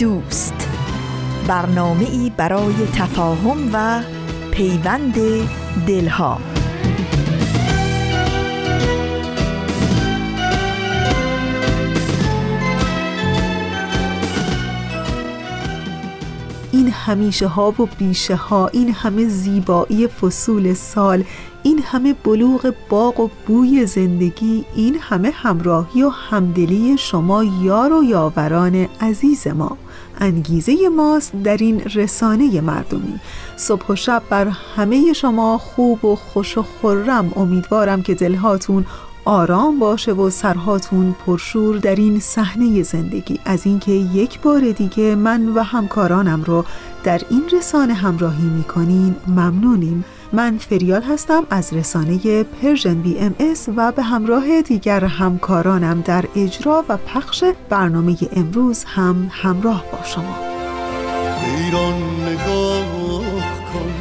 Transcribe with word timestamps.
دوست. 0.00 0.68
برنامه 1.48 2.04
ای 2.04 2.32
برای 2.36 2.74
تفاهم 2.94 3.70
و 3.72 4.02
پیوند 4.50 5.14
دلها. 5.86 6.38
این 16.72 16.88
همیشه 16.88 17.46
ها 17.46 17.74
و 17.78 17.86
بیشه 17.98 18.36
ها 18.36 18.68
این 18.68 18.92
همه 18.92 19.28
زیبایی 19.28 20.06
فصول 20.06 20.74
سال 20.74 21.24
این 21.62 21.82
همه 21.84 22.14
بلوغ 22.24 22.74
باغ 22.88 23.20
و 23.20 23.28
بوی 23.46 23.86
زندگی 23.86 24.64
این 24.76 24.96
همه 25.00 25.30
همراهی 25.30 26.02
و 26.02 26.08
همدلی 26.08 26.98
شما 26.98 27.44
یار 27.44 27.92
و 27.92 28.04
یاوران 28.04 28.88
عزیز 29.00 29.46
ما. 29.46 29.76
انگیزه 30.20 30.88
ماست 30.96 31.32
در 31.44 31.56
این 31.56 31.80
رسانه 31.80 32.60
مردمی. 32.60 33.20
صبح 33.56 33.86
و 33.88 33.96
شب 33.96 34.22
بر 34.30 34.48
همه 34.76 35.12
شما 35.12 35.58
خوب 35.58 36.04
و 36.04 36.16
خوش 36.16 36.58
و 36.58 36.64
خرم. 36.82 37.32
امیدوارم 37.36 38.02
که 38.02 38.14
دلهاتون 38.14 38.86
آرام 39.24 39.78
باشه 39.78 40.12
و 40.12 40.30
سرهاتون 40.30 41.14
پرشور 41.26 41.76
در 41.76 41.94
این 41.94 42.20
صحنه 42.20 42.82
زندگی. 42.82 43.40
از 43.44 43.66
اینکه 43.66 43.92
یک 43.92 44.40
بار 44.40 44.70
دیگه 44.70 45.14
من 45.14 45.48
و 45.48 45.62
همکارانم 45.62 46.42
رو 46.42 46.64
در 47.04 47.20
این 47.30 47.42
رسانه 47.52 47.94
همراهی 47.94 48.44
می‌کنین 48.44 49.16
ممنونیم. 49.26 50.04
من 50.32 50.58
فریال 50.58 51.02
هستم 51.02 51.46
از 51.50 51.72
رسانه 51.72 52.42
Persian 52.42 52.94
BMS 52.94 53.68
و 53.76 53.92
به 53.92 54.02
همراه 54.02 54.62
دیگر 54.62 55.04
همکارانم 55.04 56.00
در 56.00 56.24
اجرا 56.36 56.84
و 56.88 56.96
پخش 56.96 57.44
برنامه 57.68 58.16
امروز 58.32 58.84
هم 58.84 59.30
همراه 59.32 59.84
با 59.92 59.98
شما. 60.04 60.36
ایران 61.44 61.94
نگاه 62.20 62.84
کن. 63.72 63.94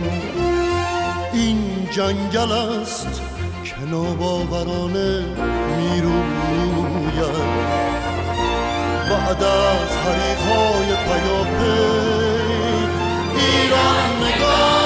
این 1.34 1.58
جنگل 1.92 2.52
است 2.52 3.22
که 3.64 3.86
ناباورانه 3.92 5.26
می‌روید 5.78 7.00
بعد 9.10 9.44
از 9.44 9.98
حریف 9.98 10.42
های 10.42 10.96
پیاپی 10.96 12.00
ایران 13.36 14.10
نگاه 14.24 14.79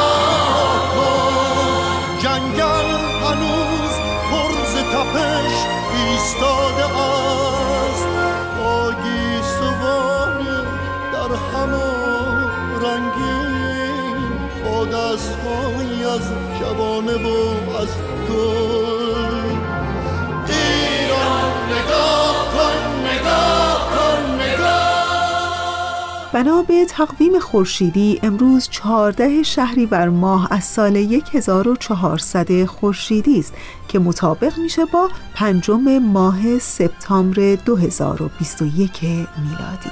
جنگل 2.24 2.90
هنوز 3.24 3.94
پرز 4.32 4.76
تپش 4.76 5.56
ایستاده 5.96 6.86
است. 6.86 8.08
آگی 8.66 9.42
سوانه 9.60 10.62
در 11.14 11.36
همان 11.36 12.52
رنگین 12.84 14.40
با 14.66 14.86
دست 14.86 15.38
از 16.16 16.31
شبانه 16.59 17.16
و 17.16 17.28
از 17.81 17.90
گل. 18.30 19.58
ایران 20.47 21.52
نگاه 21.72 22.47
کن 22.53 23.08
نگاه 23.08 23.90
کن 23.96 24.42
نگاه 24.42 24.93
بنا 26.34 26.62
به 26.62 26.86
تقویم 26.86 27.40
خورشیدی 27.40 28.20
امروز 28.24 28.70
14 28.70 29.44
شهری 29.44 29.86
بر 29.86 30.10
ماه 30.10 30.48
از 30.52 30.64
سال 30.64 30.96
1400 31.34 32.66
خورشیدی 32.66 33.40
است 33.40 33.54
که 33.88 34.00
مطابق 34.00 34.58
میشه 34.58 34.86
با 34.86 35.10
پنجم 35.36 35.98
ماه 35.98 36.60
سپتامبر 36.60 37.56
2021 37.56 39.04
میلادی. 39.04 39.92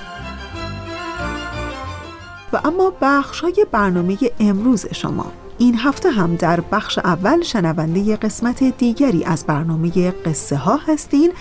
و 2.54 2.62
اما 2.64 2.94
بخش 3.02 3.40
های 3.40 3.66
برنامه 3.72 4.18
امروز 4.40 4.86
شما. 4.94 5.32
این 5.62 5.78
هفته 5.80 6.10
هم 6.10 6.36
در 6.36 6.62
بخش 6.62 6.98
اول 6.98 7.42
شنونده 7.42 8.16
قسمت 8.16 8.64
دیگری 8.64 9.24
از 9.24 9.46
برنامه 9.46 10.12
قصه 10.12 10.56
ها 10.56 10.80
هستین 10.88 11.34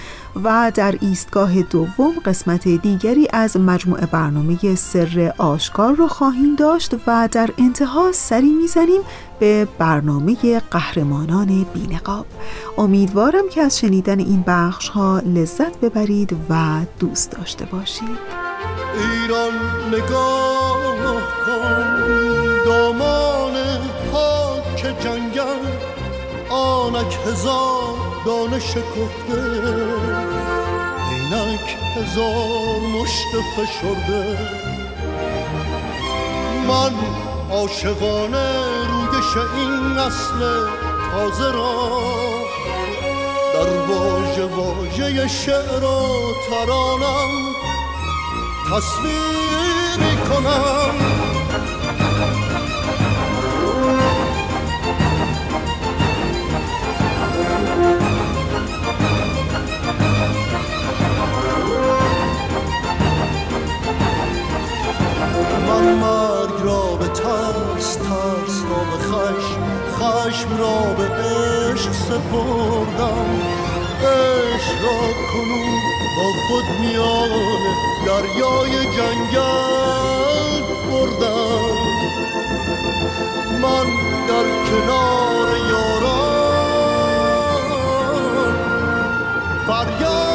و 0.45 0.73
در 0.75 0.95
ایستگاه 1.01 1.63
دوم 1.63 2.13
قسمت 2.25 2.69
دیگری 2.69 3.29
از 3.33 3.57
مجموعه 3.57 4.07
برنامه 4.07 4.75
سر 4.75 5.35
آشکار 5.39 5.95
رو 5.95 6.09
خواهیم 6.09 6.57
داشت 6.57 6.95
و 7.07 7.29
در 7.33 7.51
انتها 7.59 8.13
سری 8.13 8.55
می‌زنیم 8.55 9.01
به 9.39 9.69
برنامه 9.79 10.61
قهرمانان 10.71 11.67
بینقاب. 11.75 12.27
امیدوارم 12.79 13.49
که 13.51 13.63
از 13.63 13.79
شنیدن 13.79 14.19
این 14.19 14.45
بخش 14.47 14.89
ها 14.89 15.19
لذت 15.19 15.81
ببرید 15.81 16.37
و 16.51 16.81
دوست 16.99 17.31
داشته 17.31 17.65
باشید. 17.65 18.19
ایران 18.95 19.53
نگاه 19.89 21.23
کن 21.47 21.91
آنک 26.51 27.19
هزار 27.27 27.95
دانه 28.27 28.59
شکفته 28.61 29.43
اینک 31.11 31.77
هزار 31.97 32.81
مشت 32.81 33.33
فشرده. 33.57 34.39
من 36.69 36.95
عاشقانه 37.51 38.49
رویش 38.89 39.37
این 39.37 39.99
نسل 39.99 40.69
تازه 41.13 41.53
را 41.53 42.01
در 43.55 43.71
واژه 43.71 44.45
واژه 44.45 45.29
شعر 45.29 45.85
و 45.85 46.35
ترانم 46.51 47.31
تصویر 48.71 50.17
کنم 50.29 50.95
من 65.69 65.95
مرگ 65.95 66.65
را 66.65 66.97
به 66.97 67.09
ترس 67.09 67.95
ترس 67.95 68.57
را 68.71 68.81
به 68.91 68.99
خشم 69.05 69.61
خشم 70.01 70.59
را 70.59 70.95
به 70.95 71.05
عشق 71.05 71.93
سپردم. 71.93 73.31
عشق 74.01 74.85
را 74.85 75.01
کنون 75.33 75.81
با 76.17 76.29
خود 76.49 76.65
میان 76.81 77.31
دریای 78.07 78.73
جنگل 78.85 80.65
بردم. 80.91 81.77
من 83.63 83.87
در 84.29 84.47
کنار 84.71 85.49
یاران 85.71 86.41
فریاد 89.67 90.30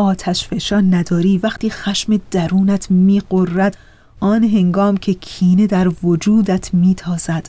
آتش 0.00 0.48
فشان 0.48 0.94
نداری. 0.94 1.38
وقتی 1.38 1.70
خشم 1.70 2.20
درونت 2.30 2.90
میقرد 2.90 3.76
آن 4.20 4.44
هنگام 4.44 4.96
که 4.96 5.14
کینه 5.14 5.66
در 5.66 5.88
وجودت 6.02 6.74
میتازد. 6.74 7.48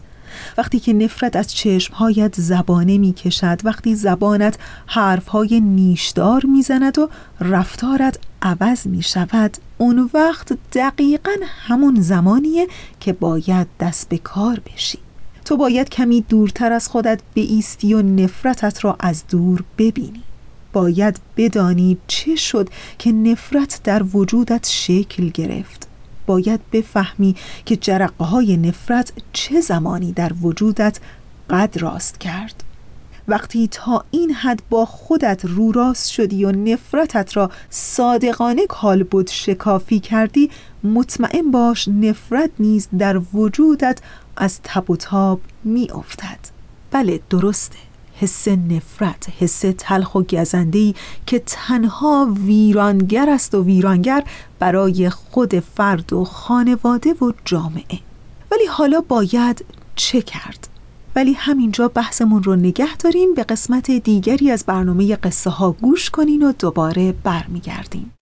وقتی 0.57 0.79
که 0.79 0.93
نفرت 0.93 1.35
از 1.35 1.53
چشمهایت 1.53 2.41
زبانه 2.41 2.97
می 2.97 3.13
کشد 3.13 3.59
وقتی 3.63 3.95
زبانت 3.95 4.57
حرفهای 4.85 5.59
نیشدار 5.59 6.45
می 6.45 6.61
زند 6.61 6.99
و 6.99 7.09
رفتارت 7.39 8.19
عوض 8.41 8.87
می 8.87 9.01
شود 9.01 9.57
اون 9.77 10.09
وقت 10.13 10.57
دقیقا 10.73 11.35
همون 11.67 12.01
زمانیه 12.01 12.67
که 12.99 13.13
باید 13.13 13.67
دست 13.79 14.09
به 14.09 14.17
کار 14.17 14.59
بشی. 14.59 14.99
تو 15.45 15.57
باید 15.57 15.89
کمی 15.89 16.21
دورتر 16.21 16.71
از 16.71 16.87
خودت 16.87 17.21
ایستی 17.33 17.93
و 17.93 18.01
نفرتت 18.01 18.85
را 18.85 18.95
از 18.99 19.23
دور 19.29 19.63
ببینی. 19.77 20.23
باید 20.73 21.19
بدانی 21.37 21.97
چه 22.07 22.35
شد 22.35 22.69
که 22.99 23.11
نفرت 23.11 23.81
در 23.83 24.03
وجودت 24.03 24.67
شکل 24.69 25.29
گرفت. 25.29 25.87
باید 26.25 26.59
بفهمی 26.71 27.35
که 27.65 27.75
جرقه 27.75 28.25
های 28.25 28.57
نفرت 28.57 29.13
چه 29.33 29.61
زمانی 29.61 30.11
در 30.11 30.31
وجودت 30.41 30.99
قد 31.49 31.77
راست 31.79 32.19
کرد. 32.19 32.63
وقتی 33.27 33.67
تا 33.67 34.05
این 34.11 34.31
حد 34.31 34.63
با 34.69 34.85
خودت 34.85 35.45
رو 35.45 35.71
راست 35.71 36.11
شدی 36.11 36.45
و 36.45 36.51
نفرتت 36.51 37.37
را 37.37 37.51
صادقانه 37.69 38.67
کالبد 38.67 39.29
شکافی 39.29 39.99
کردی 39.99 40.49
مطمئن 40.83 41.51
باش 41.51 41.87
نفرت 41.87 42.51
نیز 42.59 42.87
در 42.97 43.21
وجودت 43.33 43.99
از 44.37 44.59
تب 44.63 44.89
و 44.89 44.95
تاب 44.95 45.41
می 45.63 45.91
افتد 45.91 46.39
بله 46.91 47.19
درسته. 47.29 47.90
حس 48.21 48.47
نفرت 48.47 49.27
حس 49.39 49.63
تلخ 49.77 50.15
و 50.15 50.21
گزندهی 50.21 50.95
که 51.25 51.39
تنها 51.45 52.33
ویرانگر 52.45 53.29
است 53.29 53.55
و 53.55 53.63
ویرانگر 53.63 54.23
برای 54.59 55.09
خود 55.09 55.59
فرد 55.59 56.13
و 56.13 56.23
خانواده 56.23 57.13
و 57.13 57.31
جامعه 57.45 57.99
ولی 58.51 58.65
حالا 58.69 59.01
باید 59.01 59.65
چه 59.95 60.21
کرد؟ 60.21 60.67
ولی 61.15 61.33
همینجا 61.33 61.87
بحثمون 61.87 62.43
رو 62.43 62.55
نگه 62.55 62.97
داریم 62.97 63.33
به 63.33 63.43
قسمت 63.43 63.91
دیگری 63.91 64.51
از 64.51 64.63
برنامه 64.65 65.15
قصه 65.15 65.49
ها 65.49 65.71
گوش 65.71 66.09
کنین 66.09 66.43
و 66.43 66.51
دوباره 66.51 67.11
برمیگردیم 67.11 68.13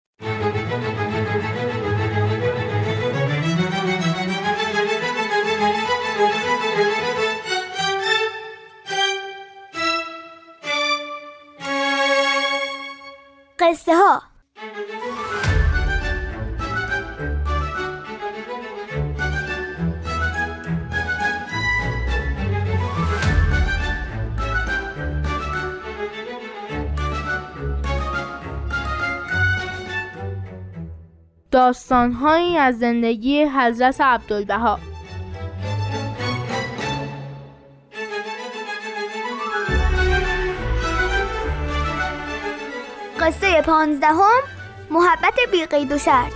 قصه 13.70 13.96
ها. 13.96 14.22
داستانهایی 31.52 32.58
از 32.58 32.80
زندگی 32.80 33.44
حضرت 33.44 34.02
عبدالبها. 34.02 34.80
قصه 43.20 43.62
پانزدهم 43.62 44.42
محبت 44.92 45.34
بی 45.52 45.66
قید 45.66 45.92
و 45.92 45.98
شرط 45.98 46.34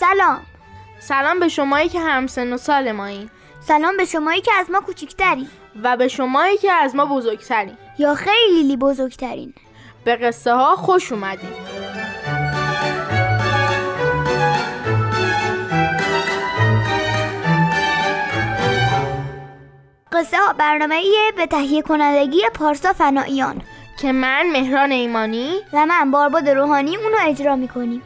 سلام. 0.00 0.40
سلام 0.98 1.40
به 1.40 1.48
شمایی 1.48 1.88
که 1.88 2.00
همسن 2.00 2.52
و 2.52 2.56
سال 2.56 2.92
مایین 2.92 3.30
سلام 3.60 3.96
به 3.96 4.04
شمایی 4.04 4.40
که 4.40 4.50
از 4.54 4.70
ما 4.70 4.80
کوچکتری 4.80 5.48
و 5.82 5.96
به 5.96 6.08
شمایی 6.08 6.56
که 6.56 6.72
از 6.72 6.94
ما 6.94 7.06
بزرگترین 7.06 7.76
یا 7.98 8.14
خیلی 8.14 8.76
بزرگترین. 8.76 9.54
به 10.04 10.16
قصه 10.16 10.52
ها 10.52 10.76
خوش 10.76 11.12
اومدین. 11.12 11.77
قصه 20.18 20.36
ها 20.36 20.52
برنامه 20.52 21.02
به 21.36 21.46
تهیه 21.46 21.82
کنندگی 21.82 22.42
پارسا 22.54 22.92
فناییان 22.92 23.62
که 24.00 24.12
من 24.12 24.50
مهران 24.52 24.92
ایمانی. 24.92 25.60
و 25.72 25.86
من 25.86 26.10
بارباد 26.10 26.48
روحانی 26.48 26.96
اونو 26.96 27.16
اجرا 27.20 27.56
می‌کنیم. 27.56 28.02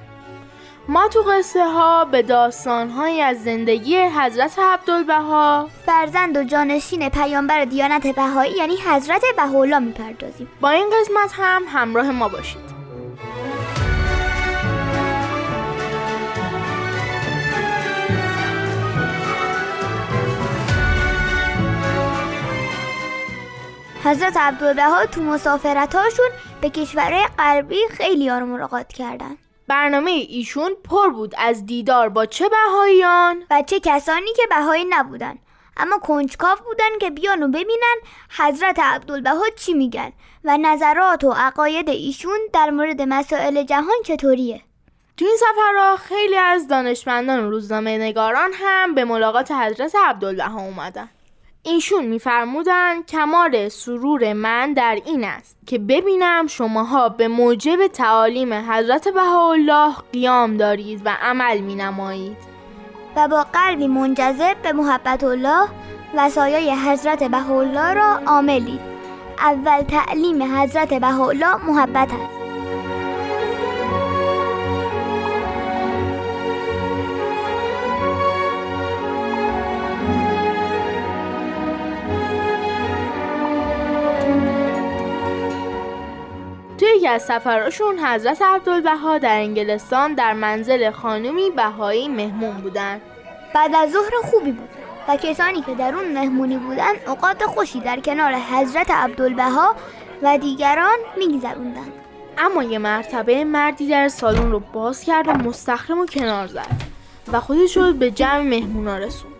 ما 0.88 1.08
تو 1.08 1.22
قصه 1.22 1.64
ها 1.64 2.04
به 2.04 2.22
داستان 2.22 2.90
های 2.90 3.20
از 3.20 3.44
زندگی 3.44 3.96
حضرت 3.96 4.58
عبدالبها 4.58 5.68
فرزند 5.86 6.36
و 6.36 6.44
جانشین 6.44 7.08
پیامبر 7.08 7.64
دیانت 7.64 8.06
بهایی 8.06 8.52
یعنی 8.52 8.76
حضرت 8.76 9.22
بهاءالله 9.36 9.78
می‌پردازیم. 9.78 10.48
با 10.60 10.70
این 10.70 10.86
قسمت 10.90 11.32
هم 11.32 11.62
همراه 11.68 12.10
ما 12.10 12.28
باشید. 12.28 12.71
حضرت 24.04 24.36
عبدالبها 24.36 25.06
تو 25.06 25.22
مسافرتاشون 25.22 26.28
به 26.60 26.70
کشورهای 26.70 27.26
غربی 27.38 27.78
خیلی 27.90 28.30
رو 28.30 28.46
ملاقات 28.46 28.88
کردن. 28.88 29.36
برنامه 29.68 30.10
ایشون 30.10 30.70
پر 30.90 31.08
بود 31.08 31.34
از 31.38 31.66
دیدار 31.66 32.08
با 32.08 32.26
چه 32.26 32.48
بهاییان؟ 32.48 33.44
و 33.50 33.62
چه 33.66 33.80
کسانی 33.80 34.32
که 34.36 34.42
بهایی 34.50 34.84
نبودن. 34.90 35.38
اما 35.76 35.98
کنجکاو 35.98 36.58
بودن 36.64 36.98
که 37.00 37.10
بیان 37.10 37.42
و 37.42 37.48
ببینن 37.48 37.96
حضرت 38.38 38.78
عبدالبها 38.78 39.44
چی 39.56 39.74
میگن 39.74 40.12
و 40.44 40.58
نظرات 40.58 41.24
و 41.24 41.32
عقاید 41.36 41.88
ایشون 41.88 42.38
در 42.52 42.70
مورد 42.70 43.02
مسائل 43.02 43.62
جهان 43.62 43.96
چطوریه. 44.04 44.60
تو 45.16 45.24
این 45.24 45.36
سفرها 45.36 45.96
خیلی 45.96 46.36
از 46.36 46.68
دانشمندان 46.68 47.44
و 47.44 47.50
روزنامه 47.50 47.98
نگاران 47.98 48.50
هم 48.54 48.94
به 48.94 49.04
ملاقات 49.04 49.52
حضرت 49.52 49.94
عبدالبها 49.94 50.60
اومدن. 50.60 51.08
ایشون 51.64 52.04
میفرمودن 52.04 53.02
کمال 53.02 53.68
سرور 53.68 54.32
من 54.32 54.72
در 54.72 54.98
این 55.06 55.24
است 55.24 55.56
که 55.66 55.78
ببینم 55.78 56.46
شماها 56.46 57.08
به 57.08 57.28
موجب 57.28 57.86
تعالیم 57.86 58.52
حضرت 58.52 59.08
بهاءالله 59.08 59.94
قیام 60.12 60.56
دارید 60.56 61.02
و 61.04 61.16
عمل 61.22 61.58
می 61.58 61.74
نمایید 61.74 62.36
و 63.16 63.28
با 63.28 63.46
قلبی 63.52 63.86
منجذب 63.86 64.56
به 64.62 64.72
محبت 64.72 65.24
الله 65.24 65.68
وسایای 66.14 66.70
حضرت 66.70 67.24
بهاءالله 67.24 67.94
را 67.94 68.20
عاملید. 68.26 68.80
اول 69.38 69.82
تعلیم 69.82 70.42
حضرت 70.42 70.94
بهاءالله 70.94 71.64
محبت 71.66 72.08
است. 72.12 72.41
یکی 87.02 87.08
از 87.08 87.22
سفراشون 87.22 87.98
حضرت 87.98 88.42
عبدالبها 88.42 89.18
در 89.18 89.36
انگلستان 89.36 90.14
در 90.14 90.32
منزل 90.32 90.90
خانمی 90.90 91.50
بهایی 91.50 92.08
مهمون 92.08 92.56
بودن. 92.56 93.00
بعد 93.54 93.74
از 93.74 93.90
ظهر 93.90 94.10
خوبی 94.24 94.52
بود 94.52 94.68
و 95.08 95.16
کسانی 95.16 95.62
که 95.62 95.74
در 95.74 95.94
اون 95.94 96.12
مهمونی 96.12 96.56
بودن 96.56 96.92
اوقات 97.06 97.44
خوشی 97.44 97.80
در 97.80 98.00
کنار 98.00 98.32
حضرت 98.34 98.90
عبدالبها 98.90 99.74
و 100.22 100.38
دیگران 100.38 100.96
میگذروندن. 101.18 101.92
اما 102.38 102.62
یه 102.62 102.78
مرتبه 102.78 103.44
مردی 103.44 103.88
در 103.88 104.08
سالن 104.08 104.50
رو 104.50 104.60
باز 104.72 105.04
کرد 105.04 105.28
و 105.28 105.32
مستخرم 105.32 105.98
و 105.98 106.06
کنار 106.06 106.46
زد 106.46 106.82
و 107.32 107.40
خودش 107.40 107.76
رو 107.76 107.92
به 107.92 108.10
جمع 108.10 108.42
مهمونا 108.42 108.98
رسوند. 108.98 109.32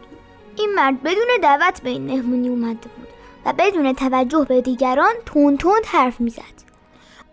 این 0.56 0.72
مرد 0.76 1.02
بدون 1.02 1.28
دعوت 1.42 1.82
به 1.82 1.90
این 1.90 2.02
مهمونی 2.02 2.48
اومده 2.48 2.88
بود 2.96 3.08
و 3.46 3.52
بدون 3.58 3.92
توجه 3.92 4.46
به 4.48 4.60
دیگران 4.60 5.14
تون 5.26 5.56
تند 5.56 5.86
حرف 5.86 6.20
می‌زد. 6.20 6.71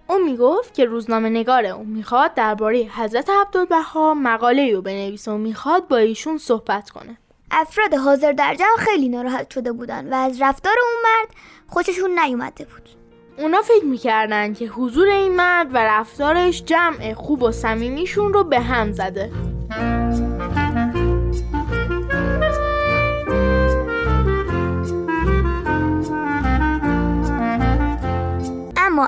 او 0.10 0.18
می‌گفت 0.25 0.74
که 0.74 0.86
روزنامه 0.86 1.30
نگار 1.30 1.66
او 1.66 1.84
می‌خواد 1.84 2.34
درباره 2.34 2.78
حضرت 2.78 3.30
عبدالبها 3.30 4.13
مقاله 4.13 4.74
رو 4.74 4.82
بنویسه 4.82 5.32
و 5.32 5.38
می‌خواد 5.38 5.88
با 5.88 5.98
ایشون 5.98 6.38
صحبت 6.38 6.89
کنه. 6.89 7.18
افراد 7.51 7.94
حاضر 7.94 8.32
در 8.32 8.56
جمع 8.56 8.78
خیلی 8.78 9.10
ناراحت 9.10 9.51
شده 9.51 9.72
بودن 9.72 10.13
و 10.13 10.16
از 10.16 10.42
رفتار 10.42 10.74
اون 10.84 11.04
مرد 11.04 11.36
خوششون 11.68 12.20
نیومده 12.20 12.66
بود. 12.66 12.89
اونا 13.38 13.62
فکر 13.62 13.86
می‌کردن 13.86 14.54
که 14.54 14.66
حضور 14.66 15.08
این 15.08 15.36
مرد 15.36 15.68
و 15.74 15.78
رفتارش 15.78 16.63
جمع 16.63 17.13
خوب 17.13 17.44
و 17.44 17.51
صمیمیشون 17.51 18.34
رو 18.34 18.44
به 18.44 18.60
هم 18.60 18.92
زده. 18.92 19.32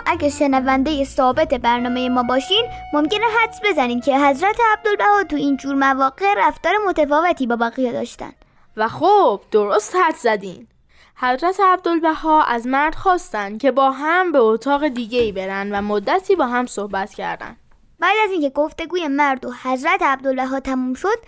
اگه 0.05 0.29
شنونده 0.29 1.03
ثابت 1.03 1.53
برنامه 1.53 2.09
ما 2.09 2.23
باشین 2.23 2.65
ممکنه 2.93 3.25
حدس 3.39 3.59
بزنین 3.63 4.01
که 4.01 4.19
حضرت 4.19 4.57
عبدالبها 4.73 5.23
تو 5.23 5.35
این 5.35 5.57
جور 5.57 5.75
مواقع 5.75 6.33
رفتار 6.37 6.73
متفاوتی 6.87 7.47
با 7.47 7.55
بقیه 7.55 7.91
داشتن. 7.91 8.31
و 8.77 8.87
خب 8.87 9.41
درست 9.51 9.95
حد 9.95 10.15
زدین. 10.15 10.67
حضرت 11.15 11.59
عبدالبها 11.59 12.43
از 12.43 12.67
مرد 12.67 12.95
خواستن 12.95 13.57
که 13.57 13.71
با 13.71 13.91
هم 13.91 14.31
به 14.31 14.39
اتاق 14.39 14.87
دیگه 14.87 15.19
ای 15.19 15.31
برن 15.31 15.71
و 15.71 15.81
مدتی 15.81 16.35
با 16.35 16.45
هم 16.45 16.65
صحبت 16.65 17.13
کردن. 17.13 17.57
بعد 17.99 18.15
از 18.23 18.31
اینکه 18.31 18.49
گفتگوی 18.49 19.07
مرد 19.07 19.45
و 19.45 19.53
حضرت 19.63 20.01
عبدالبها 20.01 20.59
تموم 20.59 20.93
شد 20.93 21.19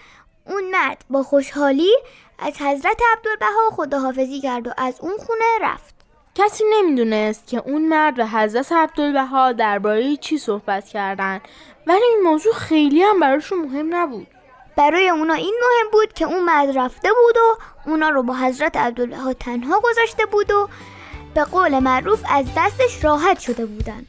اون 0.46 0.64
مرد 0.72 1.06
با 1.10 1.24
خوشحالی 1.24 1.92
از 2.40 2.62
حضرت 2.62 3.02
عبدالبها 3.14 3.70
خداحافظی 3.72 4.42
کرد 4.42 4.68
و 4.68 4.72
از 4.78 5.00
اون 5.02 5.18
خونه 5.18 5.46
رفت. 5.62 6.03
کسی 6.36 6.64
نمی‌دونست 6.74 7.48
که 7.48 7.62
اون 7.66 7.88
مرد 7.88 8.20
و 8.20 8.28
حضرت 8.28 8.72
عبدالبها 8.72 9.52
درباره 9.52 10.18
چی 10.18 10.38
صحبت 10.38 10.88
کردن. 10.88 11.42
ولی 11.88 12.04
این 12.04 12.22
موضوع 12.24 12.54
خیلی 12.54 13.04
هم 13.04 13.20
براشون 13.20 13.58
مهم 13.58 13.96
نبود. 13.96 14.28
برای 14.78 15.10
اونا 15.10 15.34
این 15.34 15.54
مهم 15.62 15.92
بود 15.92 16.14
که 16.14 16.26
اون 16.26 16.44
مرد 16.44 16.78
رفته 16.78 17.10
بود 17.24 17.38
و 17.38 17.58
اونا 17.90 18.10
رو 18.10 18.24
با 18.24 18.34
حضرت 18.34 18.78
عبدالبها 18.78 19.34
تنها 19.34 19.80
گذاشته 19.80 20.26
بود 20.26 20.52
و 20.52 20.70
به 21.34 21.44
قول 21.44 21.80
معروف 21.80 22.24
از 22.30 22.46
دستش 22.58 23.04
راحت 23.04 23.40
شده 23.40 23.66
بودن. 23.66 24.06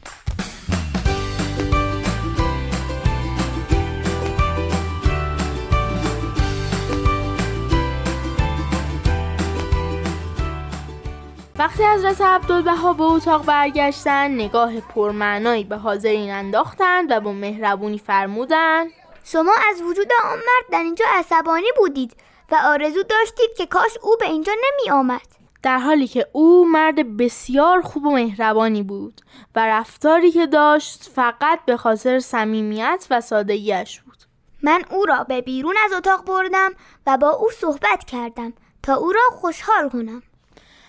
وقتی 11.59 11.83
حضرت 11.83 12.21
عبدالبها 12.21 12.93
به 12.93 13.03
اتاق 13.03 13.45
برگشتن 13.45 14.31
نگاه 14.31 14.79
پرمعنایی 14.79 15.63
به 15.63 15.77
حاضرین 15.77 16.31
انداختند 16.31 17.11
و 17.11 17.19
با 17.19 17.31
مهربونی 17.31 17.97
فرمودند. 17.97 18.91
شما 19.23 19.51
از 19.69 19.81
وجود 19.81 20.07
آن 20.23 20.37
مرد 20.37 20.71
در 20.71 20.83
اینجا 20.83 21.05
عصبانی 21.13 21.67
بودید 21.77 22.15
و 22.51 22.55
آرزو 22.65 23.03
داشتید 23.03 23.49
که 23.57 23.65
کاش 23.65 23.97
او 24.01 24.15
به 24.19 24.25
اینجا 24.25 24.53
نمی 24.53 24.91
آمد 24.91 25.27
در 25.63 25.77
حالی 25.77 26.07
که 26.07 26.27
او 26.31 26.65
مرد 26.71 27.17
بسیار 27.17 27.81
خوب 27.81 28.05
و 28.05 28.11
مهربانی 28.11 28.83
بود 28.83 29.21
و 29.55 29.67
رفتاری 29.67 30.31
که 30.31 30.47
داشت 30.47 31.11
فقط 31.15 31.59
به 31.65 31.77
خاطر 31.77 32.19
صمیمیت 32.19 33.07
و 33.09 33.21
سادگیش 33.21 34.01
بود. 34.01 34.17
من 34.63 34.81
او 34.91 35.05
را 35.05 35.23
به 35.23 35.41
بیرون 35.41 35.75
از 35.85 35.93
اتاق 35.93 36.25
بردم 36.25 36.71
و 37.07 37.17
با 37.17 37.29
او 37.29 37.49
صحبت 37.51 38.03
کردم 38.07 38.53
تا 38.83 38.95
او 38.95 39.11
را 39.11 39.21
خوشحال 39.31 39.89
کنم. 39.89 40.23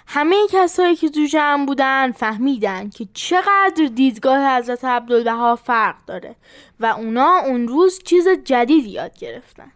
همه 0.07 0.37
کسایی 0.51 0.97
که 0.97 1.09
تو 1.09 1.25
جمع 1.25 1.67
بودن 1.67 2.13
فهمیدن 2.13 2.91
که 2.91 3.09
چقدر 3.15 3.91
دیدگاه 3.95 4.57
حضرت 4.57 4.85
عبدالبها 4.85 5.57
فرق 5.57 5.97
داره 6.07 6.37
و 6.81 6.87
اونا 6.87 7.39
اون 7.47 7.69
روز 7.69 8.01
چیز 8.05 8.29
جدیدی 8.45 8.91
یاد 8.91 9.19
گرفتن. 9.19 9.73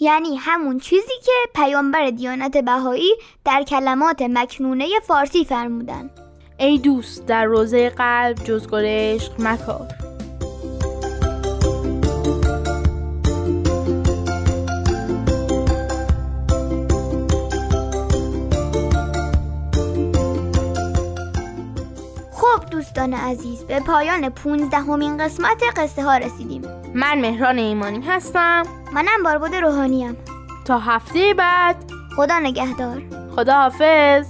یعنی 0.00 0.36
همون 0.36 0.78
چیزی 0.78 1.12
که 1.24 1.32
پیامبر 1.54 2.10
دیانت 2.10 2.56
بهایی 2.56 3.10
در 3.44 3.62
کلمات 3.62 4.22
مکنونه 4.22 4.86
فارسی 5.02 5.44
فرمودن. 5.44 6.10
ای 6.58 6.78
دوست 6.78 7.26
در 7.26 7.44
روزه 7.44 7.90
قلب 7.90 8.36
جزگار 8.44 8.82
عشق 8.86 9.32
مکار. 9.38 10.09
دوستان 22.80 23.14
عزیز 23.14 23.64
به 23.64 23.80
پایان 23.80 24.28
پونزدهمین 24.28 25.16
قسمت 25.16 25.62
قصه 25.76 26.02
ها 26.02 26.16
رسیدیم. 26.16 26.62
من 26.94 27.20
مهران 27.20 27.58
ایمانی 27.58 28.06
هستم. 28.06 28.62
منم 28.92 29.22
باربود 29.24 29.54
روحانیم. 29.54 30.16
تا 30.64 30.78
هفته 30.78 31.34
بعد. 31.34 31.76
خدا 32.16 32.38
نگهدار. 32.38 33.02
خدا 33.36 33.54
حافظ 33.54 34.26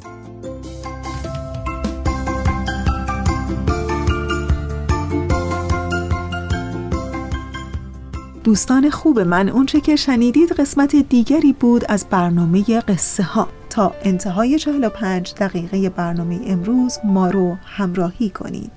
دوستان 8.45 8.91
خوب 8.91 9.21
من 9.21 9.49
اونچه 9.49 9.81
که 9.81 9.97
شنیدید 9.97 10.53
قسمت 10.53 10.97
دیگری 10.97 11.53
بود 11.53 11.85
از 11.89 12.07
برنامه 12.11 12.81
قصه 12.81 13.23
ها. 13.23 13.60
تا 13.71 13.93
انتهای 14.03 14.59
45 14.59 15.35
دقیقه 15.35 15.91
برنامه 15.91 16.41
امروز 16.47 16.99
ما 17.05 17.31
رو 17.31 17.57
همراهی 17.65 18.31
کنید. 18.31 18.73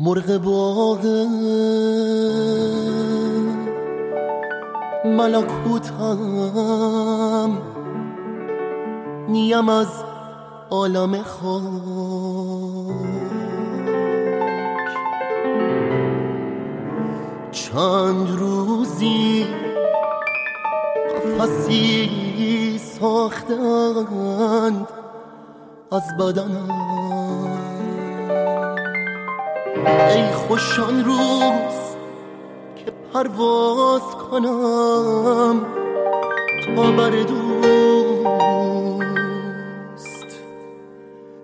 مرغ 0.00 0.38
باغ. 0.38 1.04
ملکوتم. 5.04 6.18
نیم 9.28 9.68
از 9.68 9.88
عالم 10.70 11.22
خاک. 11.22 12.54
چند 17.52 18.30
روزی 18.38 19.46
قفصی 21.38 22.10
ساختند 23.04 24.88
از 25.92 26.16
بدنم 26.20 26.70
ای 30.14 30.32
خوشان 30.32 31.04
روز 31.04 31.76
که 32.76 32.92
پرواز 33.12 34.02
کنم 34.30 35.66
تا 36.76 36.92
بر 36.92 37.10
دوست. 37.10 37.60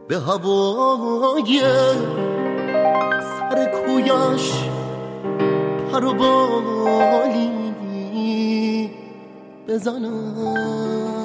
به 0.08 0.18
هوای 0.18 1.60
سر 3.20 3.58
کویش 3.64 4.52
پر 5.92 6.04
بزنم. 9.68 11.19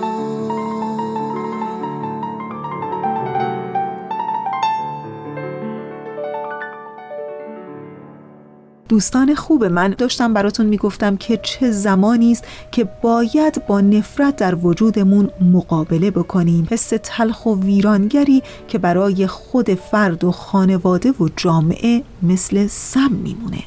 دوستان 8.89 9.35
خوب 9.35 9.65
من 9.65 9.95
داشتم 9.97 10.33
براتون 10.33 10.65
می‌گفتم 10.65 11.17
که 11.17 11.39
چه 11.43 11.71
زمانی 11.71 12.31
است 12.31 12.43
که 12.71 12.89
باید 13.01 13.67
با 13.67 13.81
نفرت 13.81 14.35
در 14.35 14.55
وجودمون 14.55 15.29
مقابله 15.53 16.11
بکنیم. 16.11 16.67
حس 16.71 16.93
تلخ 17.03 17.45
و 17.45 17.55
ویرانگری 17.55 18.43
که 18.67 18.77
برای 18.77 19.27
خود 19.27 19.73
فرد 19.73 20.23
و 20.23 20.31
خانواده 20.31 21.11
و 21.11 21.29
جامعه 21.35 22.03
مثل 22.23 22.67
سم 22.67 23.11
میمونه. 23.11 23.63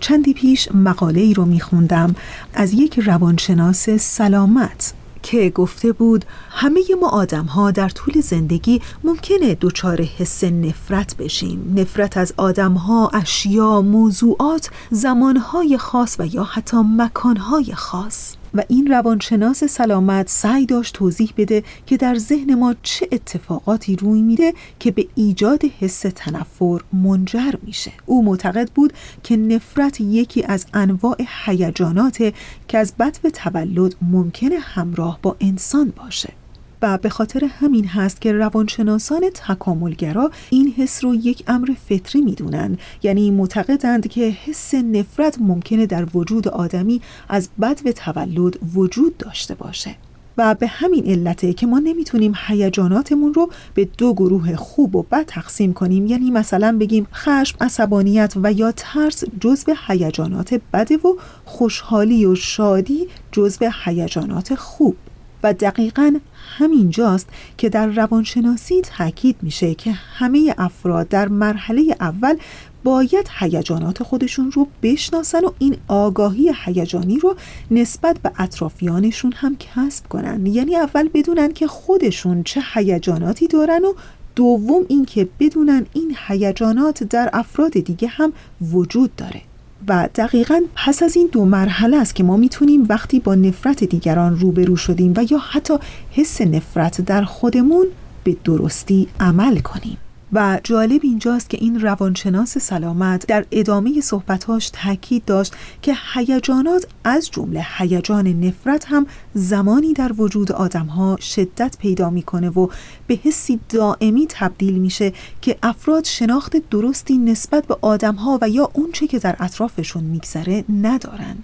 چندی 0.00 0.34
پیش 0.34 0.68
مقاله 0.74 1.20
ای 1.20 1.34
رو 1.34 1.44
میخوندم. 1.44 2.14
از 2.54 2.74
یک 2.74 2.98
روانشناس 2.98 3.90
سلامت 3.90 4.94
که 5.30 5.50
گفته 5.50 5.92
بود 5.92 6.24
همه 6.50 6.80
ما 7.00 7.08
آدم 7.08 7.44
ها 7.44 7.70
در 7.70 7.88
طول 7.88 8.20
زندگی 8.20 8.80
ممکنه 9.04 9.54
دچار 9.60 10.02
حس 10.02 10.44
نفرت 10.44 11.16
بشیم. 11.16 11.74
نفرت 11.76 12.16
از 12.16 12.34
آدم 12.36 12.72
ها، 12.72 13.10
اشیا، 13.14 13.80
موضوعات، 13.80 14.70
زمانهای 14.90 15.78
خاص 15.78 16.16
و 16.20 16.26
یا 16.26 16.44
حتی 16.44 16.76
مکانهای 16.76 17.74
خاص. 17.74 18.37
و 18.54 18.62
این 18.68 18.86
روانشناس 18.86 19.64
سلامت 19.64 20.28
سعی 20.28 20.66
داشت 20.66 20.94
توضیح 20.94 21.32
بده 21.36 21.62
که 21.86 21.96
در 21.96 22.14
ذهن 22.14 22.54
ما 22.54 22.74
چه 22.82 23.08
اتفاقاتی 23.12 23.96
روی 23.96 24.22
میده 24.22 24.54
که 24.78 24.90
به 24.90 25.06
ایجاد 25.14 25.64
حس 25.64 26.00
تنفر 26.00 26.80
منجر 26.92 27.54
میشه. 27.62 27.92
او 28.06 28.24
معتقد 28.24 28.70
بود 28.74 28.92
که 29.22 29.36
نفرت 29.36 30.00
یکی 30.00 30.42
از 30.42 30.66
انواع 30.74 31.16
هیجانات 31.44 32.32
که 32.68 32.78
از 32.78 32.94
بدو 32.98 33.30
تولد 33.30 33.94
ممکنه 34.02 34.58
همراه 34.58 35.18
با 35.22 35.36
انسان 35.40 35.92
باشه. 35.96 36.32
و 36.82 36.98
به 36.98 37.08
خاطر 37.08 37.44
همین 37.44 37.86
هست 37.86 38.20
که 38.20 38.32
روانشناسان 38.32 39.30
تکاملگرا 39.34 40.30
این 40.50 40.74
حس 40.76 41.04
رو 41.04 41.14
یک 41.14 41.44
امر 41.46 41.70
فطری 41.88 42.20
می‌دونن. 42.20 42.78
یعنی 43.02 43.30
معتقدند 43.30 44.08
که 44.08 44.20
حس 44.44 44.74
نفرت 44.74 45.38
ممکنه 45.40 45.86
در 45.86 46.06
وجود 46.14 46.48
آدمی 46.48 47.00
از 47.28 47.48
بد 47.60 47.82
به 47.82 47.92
تولد 47.92 48.58
وجود 48.74 49.16
داشته 49.16 49.54
باشه. 49.54 49.96
و 50.38 50.54
به 50.54 50.66
همین 50.66 51.04
علته 51.06 51.52
که 51.52 51.66
ما 51.66 51.78
نمی‌تونیم 51.78 52.32
هیجاناتمون 52.46 53.34
رو 53.34 53.50
به 53.74 53.88
دو 53.98 54.14
گروه 54.14 54.56
خوب 54.56 54.96
و 54.96 55.02
بد 55.02 55.24
تقسیم 55.26 55.72
کنیم 55.72 56.06
یعنی 56.06 56.30
مثلا 56.30 56.76
بگیم 56.80 57.06
خشم، 57.14 57.56
عصبانیت 57.60 58.32
و 58.36 58.52
یا 58.52 58.72
ترس 58.76 59.24
جزو 59.40 59.74
هیجانات 59.86 60.60
بده 60.72 60.96
و 60.96 61.14
خوشحالی 61.44 62.26
و 62.26 62.34
شادی 62.34 63.06
جزو 63.32 63.70
هیجانات 63.84 64.54
خوب. 64.54 64.96
و 65.42 65.52
دقیقا 65.52 66.16
همینجاست 66.58 67.28
که 67.58 67.68
در 67.68 67.86
روانشناسی 67.86 68.80
تاکید 68.80 69.36
میشه 69.42 69.74
که 69.74 69.92
همه 69.92 70.54
افراد 70.58 71.08
در 71.08 71.28
مرحله 71.28 71.96
اول 72.00 72.36
باید 72.84 73.30
هیجانات 73.38 74.02
خودشون 74.02 74.52
رو 74.52 74.66
بشناسن 74.82 75.44
و 75.44 75.50
این 75.58 75.76
آگاهی 75.88 76.52
هیجانی 76.64 77.18
رو 77.18 77.36
نسبت 77.70 78.18
به 78.18 78.32
اطرافیانشون 78.38 79.32
هم 79.36 79.56
کسب 79.56 80.08
کنن. 80.08 80.46
یعنی 80.46 80.76
اول 80.76 81.08
بدونن 81.14 81.52
که 81.52 81.66
خودشون 81.66 82.42
چه 82.42 82.62
هیجاناتی 82.74 83.46
دارن 83.46 83.84
و 83.84 83.94
دوم 84.36 84.84
اینکه 84.88 85.28
بدونن 85.40 85.86
این 85.92 86.16
هیجانات 86.28 87.04
در 87.04 87.30
افراد 87.32 87.72
دیگه 87.72 88.08
هم 88.08 88.32
وجود 88.72 89.16
داره. 89.16 89.47
و 89.88 90.08
دقیقا 90.14 90.60
پس 90.74 91.02
از 91.02 91.16
این 91.16 91.28
دو 91.32 91.44
مرحله 91.44 91.96
است 91.96 92.14
که 92.14 92.24
ما 92.24 92.36
می‌تونیم 92.36 92.86
وقتی 92.88 93.20
با 93.20 93.34
نفرت 93.34 93.84
دیگران 93.84 94.40
روبرو 94.40 94.76
شدیم 94.76 95.12
و 95.16 95.26
یا 95.30 95.38
حتی 95.38 95.74
حس 96.10 96.40
نفرت 96.40 97.00
در 97.00 97.24
خودمون 97.24 97.86
به 98.24 98.36
درستی 98.44 99.08
عمل 99.20 99.58
کنیم. 99.58 99.98
و 100.32 100.60
جالب 100.64 101.00
اینجاست 101.04 101.50
که 101.50 101.58
این 101.60 101.80
روانشناس 101.80 102.58
سلامت 102.58 103.26
در 103.26 103.44
ادامه 103.50 104.00
صحبتاش 104.00 104.70
تاکید 104.72 105.24
داشت 105.24 105.52
که 105.82 105.94
هیجانات 106.14 106.86
از 107.04 107.30
جمله 107.30 107.66
هیجان 107.78 108.26
نفرت 108.26 108.84
هم 108.88 109.06
زمانی 109.34 109.92
در 109.92 110.12
وجود 110.16 110.52
آدمها 110.52 111.16
شدت 111.20 111.76
پیدا 111.78 112.10
می‌کنه 112.10 112.48
و 112.48 112.68
به 113.06 113.18
حسی 113.24 113.60
دائمی 113.68 114.26
تبدیل 114.28 114.78
میشه 114.78 115.12
که 115.42 115.58
افراد 115.62 116.04
شناخت 116.04 116.56
درستی 116.70 117.18
نسبت 117.18 117.66
به 117.66 117.76
آدمها 117.80 118.38
و 118.42 118.48
یا 118.48 118.70
اونچه 118.72 119.06
که 119.06 119.18
در 119.18 119.36
اطرافشون 119.40 120.04
میگذره 120.04 120.64
ندارن. 120.82 121.36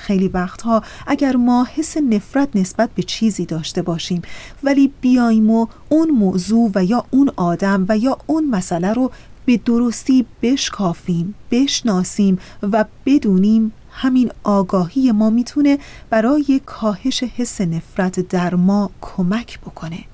خیلی 0.00 0.28
وقتها 0.28 0.82
اگر 1.06 1.36
ما 1.36 1.66
حس 1.74 1.96
نفرت 1.96 2.48
نسبت 2.54 2.90
به 2.94 3.02
چیزی 3.02 3.46
داشته 3.46 3.82
باشیم 3.82 4.22
ولی 4.62 4.92
بیایم 5.00 5.50
و 5.50 5.66
اون 5.88 6.10
موضوع 6.10 6.70
و 6.74 6.84
یا 6.84 7.04
اون 7.10 7.30
آدم 7.36 7.86
و 7.88 7.98
یا 7.98 8.18
اون 8.26 8.50
مسئله 8.50 8.92
رو 8.92 9.10
به 9.44 9.56
درستی 9.56 10.26
بشکافیم 10.42 11.34
بشناسیم 11.50 12.38
و 12.62 12.84
بدونیم 13.06 13.72
همین 13.90 14.30
آگاهی 14.42 15.12
ما 15.12 15.30
می‌تونه 15.30 15.78
برای 16.10 16.60
کاهش 16.66 17.22
حس 17.22 17.60
نفرت 17.60 18.20
در 18.20 18.54
ما 18.54 18.90
کمک 19.00 19.60
بکنه. 19.60 20.09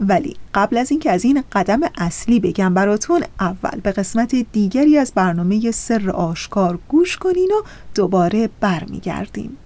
ولی 0.00 0.36
قبل 0.54 0.76
از 0.76 0.90
اینکه 0.90 1.10
از 1.10 1.24
این 1.24 1.44
قدم 1.52 1.80
اصلی 1.98 2.40
بگم 2.40 2.74
براتون 2.74 3.22
اول 3.40 3.80
به 3.82 3.92
قسمت 3.92 4.34
دیگری 4.52 4.98
از 4.98 5.12
برنامه 5.14 5.70
سر 5.70 6.10
آشکار 6.10 6.78
گوش 6.88 7.16
کنین 7.16 7.50
و 7.60 7.62
دوباره 7.94 8.48
برمیگردیم. 8.60 9.58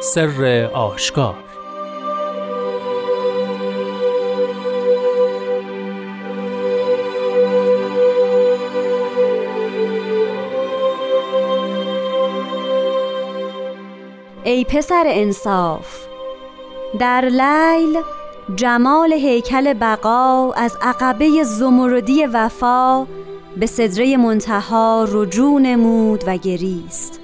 سر 0.00 0.70
آشکار 0.74 1.51
ای 14.44 14.64
پسر 14.64 15.04
انصاف 15.06 16.06
در 16.98 17.24
لیل 17.24 17.98
جمال 18.56 19.12
هیکل 19.12 19.74
بقا 19.74 20.52
از 20.52 20.76
عقبه 20.82 21.44
زمردی 21.44 22.26
وفا 22.26 23.06
به 23.56 23.66
سدره 23.66 24.16
منتهی 24.16 25.06
رجوع 25.12 25.60
نمود 25.60 26.24
و 26.26 26.36
گریست. 26.36 27.20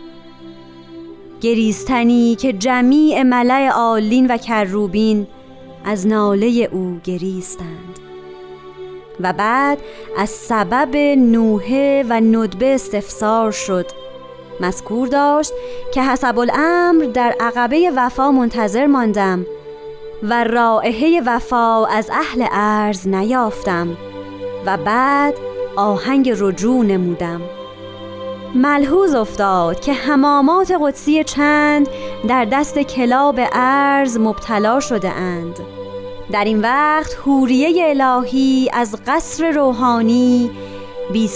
گریستنی 1.40 2.34
که 2.34 2.52
جمیع 2.52 3.22
ملأ 3.23 3.70
عالین 3.75 4.26
و 4.26 4.37
کروبین 4.37 5.26
از 5.84 6.06
ناله 6.06 6.68
او 6.72 7.00
گریستند. 7.04 7.98
و 9.20 9.32
بعد 9.32 9.78
از 10.18 10.30
سبب 10.30 10.96
نوحه 11.16 12.04
و 12.08 12.20
ندبه 12.20 12.75
استفسار 12.75 13.52
شد 13.52 13.87
مذکور 14.60 15.08
داشت 15.08 15.52
که 15.94 16.02
حسب 16.02 16.38
الامر 16.38 17.04
در 17.04 17.34
عقبه 17.40 17.92
وفا 17.97 18.30
منتظر 18.30 18.86
ماندم 18.86 19.47
و 20.23 20.44
رائحه 20.44 21.23
وفا 21.26 21.86
از 21.86 22.10
اهل 22.12 22.47
ارز 22.50 23.08
نیافتم 23.08 23.97
و 24.66 24.76
بعد 24.76 25.34
آهنگ 25.76 26.34
رجوع 26.38 26.84
نمودم. 26.84 27.40
ملحوظ 28.54 29.14
افتاد 29.14 29.80
که 29.80 29.92
حمامات 29.92 30.73
قدسی 30.80 31.25
چند 31.25 31.88
در 32.28 32.44
دست 32.44 32.78
کلاب 32.78 33.40
ارز 33.52 34.18
مبتلا 34.18 34.80
شده 34.80 35.10
اند. 35.10 35.58
در 36.32 36.44
این 36.44 36.60
وقت 36.60 37.16
حوریه 37.25 37.88
الهی 37.88 38.71
از 38.73 38.97
قصر 39.06 39.50
روحانی 39.50 40.50
بی 41.12 41.30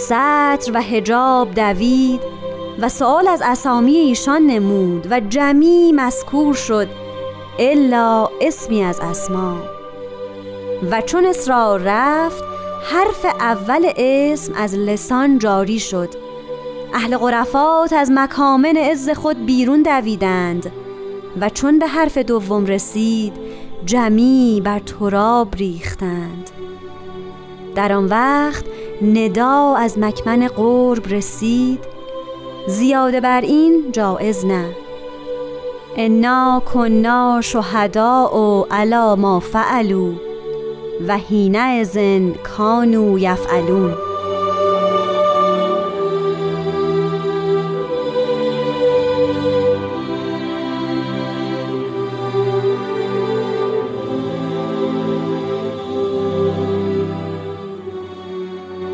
و 0.75 0.83
هجاب 0.83 1.55
دوید 1.55 2.21
و 2.83 2.89
سوال 2.89 3.29
از 3.29 3.43
اسامی 3.45 3.97
ایشان 3.97 4.43
نمود 4.43 5.07
و 5.11 5.21
جمی 5.21 5.93
مذکور 5.93 6.55
شد 6.55 6.89
الا 7.59 8.29
اسمی 8.41 8.85
از 8.85 9.01
اسما. 9.01 9.57
و 10.91 11.01
چون 11.01 11.27
اسرار 11.27 11.81
رفت 11.85 12.45
حرف 12.85 13.25
اول 13.25 13.93
اسم 13.97 14.53
از 14.57 14.75
لسان 14.75 15.39
جاری 15.39 15.79
شد. 15.79 16.09
اهل 16.95 17.17
غرفات 17.17 17.93
از 17.93 18.11
مکامن 18.15 18.77
عز 18.77 19.11
خود 19.11 19.47
بیرون 19.47 19.83
دویدند 19.83 20.73
و 21.41 21.49
چون 21.49 21.79
به 21.79 21.87
حرف 21.87 22.19
دوم 22.19 22.67
رسید 22.67 23.33
جمی 23.87 24.63
بر 24.65 24.79
تراب 24.79 25.55
ریختند. 25.55 26.51
در 27.75 27.93
آن 27.93 28.07
وقت 28.07 28.65
ندا 29.03 29.75
از 29.75 29.99
مکمن 29.99 30.49
قرب 30.49 31.09
رسید 31.09 31.92
زیاده 32.67 33.21
بر 33.21 33.41
این 33.41 33.93
جایز 33.93 34.47
نه. 34.47 34.65
انا 35.97 36.63
کنا 36.73 37.41
شهدا 37.41 38.39
و 38.39 38.67
علا 38.71 39.17
ما 39.17 39.41
فعلو 39.41 40.13
و 41.09 41.17
هینه 41.17 41.59
ازن 41.59 42.33
کانو 42.33 43.19
یفعلون. 43.19 43.95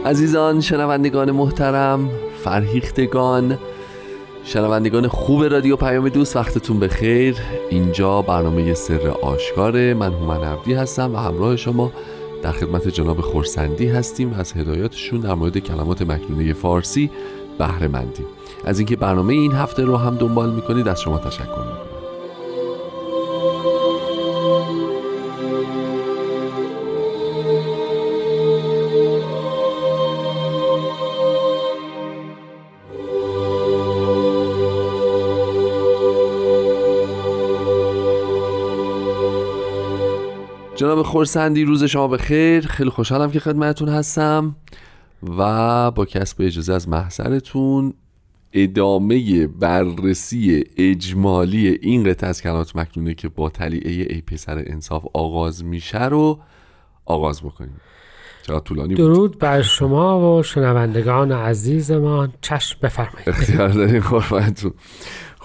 عزیزان 0.07 0.61
شنوندگان 0.61 1.31
محترم 1.31 2.11
فرهیختگان. 2.49 3.59
شنوندگان 4.45 5.09
خوب 5.09 5.45
رادیو 5.45 5.77
پیام 5.77 6.09
دوست 6.09 6.37
وقتتون 6.37 6.81
بخیر. 6.81 7.37
اینجا 7.71 8.23
برنامه 8.23 8.75
سر 8.75 9.09
آشکاره 9.23 9.95
من 9.95 10.13
هومن 10.13 10.45
عبدی 10.45 10.75
هستم 10.75 11.15
و 11.15 11.19
همراه 11.19 11.57
شما 11.57 11.93
در 12.43 12.53
خدمت 12.53 12.89
جناب 12.89 13.21
خورسندی 13.21 13.89
هستیم. 13.89 14.35
از 14.39 14.53
هدایاتشون 14.53 15.21
در 15.21 15.35
مورد 15.35 15.59
کلمات 15.59 16.03
مکنونه 16.03 16.53
فارسی 16.53 17.11
بهره 17.59 17.89
مندیم. 17.89 18.27
از 18.65 18.79
اینکه 18.79 18.97
برنامه 18.97 19.35
این 19.35 19.53
هفته 19.53 19.85
رو 19.85 19.97
هم 19.97 20.17
دنبال 20.17 20.51
می‌کنید 20.51 20.89
از 20.89 21.01
شما 21.01 21.19
تشکر 21.19 21.78
جناب 40.79 41.03
خورسندی 41.03 41.65
روز 41.65 41.85
شما 41.85 42.09
بخیر. 42.09 42.67
خیلی 42.67 42.91
خوشحالم 42.91 43.31
که 43.31 43.41
خدمتتون 43.41 43.89
هستم 43.89 44.57
و 45.39 45.91
با 45.91 46.05
کسب 46.05 46.37
اجازه 46.41 46.73
از 46.73 46.89
محضرتون 46.89 47.95
ادامه 48.53 49.47
بررسی 49.47 50.65
اجمالی 50.77 51.69
این 51.69 52.05
قطعه 52.05 52.29
از 52.29 52.43
کلمات 52.43 52.77
مکنونه 52.77 53.15
که 53.15 53.29
با 53.29 53.49
تلیعه 53.49 54.15
ای 54.15 54.21
پسر 54.21 54.65
انصاف 54.67 55.05
آغاز 55.13 55.65
میشه 55.65 56.05
رو 56.05 56.39
آغاز 57.05 57.43
بکنیم. 57.43 57.81
چقدر 58.43 58.61
طولانی 58.61 58.95
بود. 58.95 58.97
درود 58.97 59.39
بر 59.39 59.63
شما 59.63 60.39
و 60.39 60.43
شنوندگان 60.43 61.33
عزیزمان. 61.33 62.33
چشم 62.41 62.79
بفرمایید. 62.83 63.29
اختیار 63.29 63.69
داریم 63.69 64.03
قربانتون. 64.03 64.73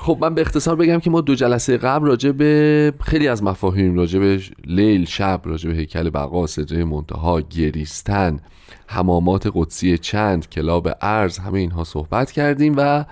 خب 0.03 0.17
من 0.21 0.35
به 0.35 0.41
اختصار 0.41 0.75
بگم 0.75 0.99
که 0.99 1.09
ما 1.09 1.21
دو 1.21 1.35
جلسه 1.35 1.77
قبل 1.77 2.07
راجع 2.07 2.31
به 2.31 2.93
خیلی 3.01 3.27
از 3.27 3.43
مفاهیم 3.43 3.95
راجع 3.95 4.19
به 4.19 4.39
لیل 4.65 5.05
شب 5.05 5.41
راجع 5.45 5.69
به 5.69 5.75
هیکل 5.75 6.09
بقا 6.09 6.47
سدره 6.47 6.83
منتها 6.83 7.41
گریستن 7.41 8.39
حمامات 8.87 9.51
قدسی 9.53 9.97
چند 9.97 10.49
کلاب 10.49 10.89
ارز 11.01 11.37
همه 11.37 11.59
اینها 11.59 11.83
صحبت 11.83 12.31
کردیم 12.31 12.73
و 12.77 13.05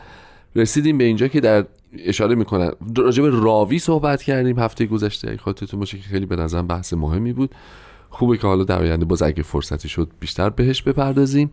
رسیدیم 0.56 0.98
به 0.98 1.04
اینجا 1.04 1.28
که 1.28 1.40
در 1.40 1.66
اشاره 2.06 2.36
می‌کنن. 2.36 2.72
راجع 2.98 3.24
به 3.24 3.30
راوی 3.30 3.80
صحبت 3.80 4.24
کردیم 4.24 4.60
هفته 4.60 4.86
گذشته. 4.86 5.30
اگه 5.30 5.38
خاطرتون 5.38 5.80
باشه 5.80 5.98
که 5.98 6.04
خیلی 6.04 6.26
به 6.26 6.36
نظرم 6.36 6.68
بحث 6.68 6.94
مهمی 6.94 7.34
بود. 7.34 7.56
خوبه 8.10 8.38
که 8.38 8.48
حالا 8.48 8.64
در 8.64 8.80
آینده 8.80 9.06
باز 9.06 9.22
اگه 9.22 9.44
فرصتی 9.44 9.90
شد 9.90 10.10
بیشتر 10.20 10.50
بهش 10.50 10.82
بپردازیم. 10.82 11.52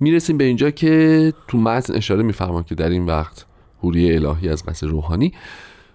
می‌رسیم 0.00 0.38
به 0.38 0.44
اینجا 0.44 0.70
که 0.70 1.32
تو 1.48 1.58
متن 1.58 1.94
اشاره 1.94 2.22
میفرمان 2.22 2.62
که 2.62 2.74
در 2.74 2.88
این 2.88 3.06
وقت 3.06 3.46
حوری 3.80 4.16
الهی 4.16 4.48
از 4.48 4.64
قصر 4.64 4.86
روحانی. 4.86 5.32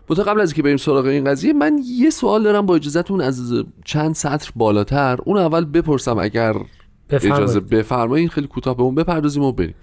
بوده 0.08 0.24
قبل 0.24 0.42
از 0.42 0.54
که 0.54 0.64
بریم 0.64 0.78
سراغ 0.78 1.06
این 1.06 1.24
قضیه 1.24 1.54
من 1.54 1.80
یه 1.86 2.10
سوال 2.10 2.44
دارم 2.44 2.66
با 2.66 2.76
اجازهتون 2.76 3.22
از 3.22 3.54
چند 3.86 4.16
سطر 4.16 4.52
بالاتر. 4.56 5.18
اون 5.26 5.38
اول 5.38 5.66
بپرسم 5.66 6.20
اگر 6.20 6.56
اجازه 7.10 7.60
بفرمایید 7.60 8.30
خیلی 8.30 8.48
کوتاه 8.48 8.78
به 8.78 8.84
اون 8.84 8.96
بپردازیم 8.96 9.44
و 9.44 9.52
بریم. 9.52 9.76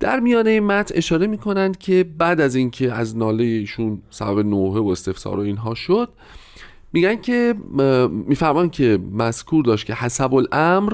در 0.00 0.20
میانه 0.20 0.50
این 0.50 0.66
متن 0.66 0.94
اشاره 0.96 1.26
می‌کنند 1.26 1.78
که 1.78 2.04
بعد 2.18 2.40
از 2.40 2.54
اینکه 2.54 2.92
از 2.92 3.16
ناله 3.16 3.44
ایشون 3.44 4.02
سبب 4.10 4.38
نوحه 4.38 4.80
و 4.80 4.88
استفسار 4.88 5.38
و 5.38 5.42
اینها 5.42 5.74
شد 5.74 6.08
میگن 6.92 7.16
که 7.16 7.54
میفرمان 8.26 8.70
که 8.70 8.98
مذکور 9.12 9.64
داشت 9.64 9.86
که 9.86 9.94
حسب 9.94 10.34
الامر 10.34 10.92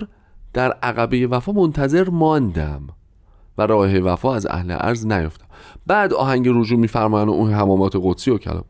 در 0.53 0.73
عقبه 0.73 1.27
وفا 1.27 1.53
منتظر 1.53 2.11
ماندم 2.11 2.83
و 3.59 3.63
راه 3.63 3.99
وفا 3.99 4.35
از 4.35 4.47
اهل 4.47 4.71
ارز 4.71 5.07
نیفتم 5.07 5.48
بعد 5.89 6.13
آهنگ 6.13 6.49
رجوع 6.49 6.79
میفرمایند 6.79 7.29
اون 7.29 7.53
حمامات 7.53 7.93
قدسی 8.03 8.31
و 8.31 8.39
کلام. 8.39 8.65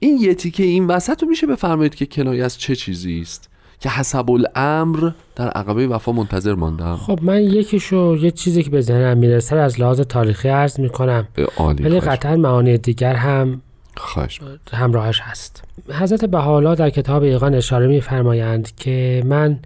این 0.00 0.18
یه 0.20 0.34
تیکه 0.34 0.62
این 0.62 0.86
وسط 0.86 1.22
رو 1.22 1.28
میشه 1.28 1.46
بفرمایید 1.46 1.94
که 1.94 2.06
کنایه 2.06 2.44
از 2.44 2.58
چه 2.58 2.76
چیزی 2.76 3.20
است 3.20 3.50
که 3.80 3.88
حسب 3.88 4.30
الامر 4.30 5.10
در 5.36 5.48
عقبه 5.48 5.86
وفا 5.86 6.12
منتظر 6.12 6.54
ماندم 6.54 6.96
خب 6.96 7.18
من 7.22 7.42
یکیشو 7.42 8.16
یه 8.20 8.30
چیزی 8.30 8.62
که 8.62 8.70
به 8.70 8.80
ذهنم 8.80 9.18
می‌رسه 9.18 9.56
از 9.56 9.80
لحاظ 9.80 10.00
تاریخی 10.00 10.48
عرض 10.48 10.80
می‌کنم. 10.80 11.28
ولی 11.58 12.00
قطعا 12.00 12.36
معانی 12.36 12.78
دیگر 12.78 13.14
هم 13.14 13.60
خواهش 13.96 14.40
همراهش 14.72 15.20
هست. 15.20 15.64
حضرت 15.88 16.24
بحالا 16.24 16.74
در 16.74 16.90
کتاب 16.90 17.22
ایقان 17.22 17.54
اشاره 17.54 17.86
میفرمایند 17.86 18.76
که 18.76 19.22
من 19.26 19.58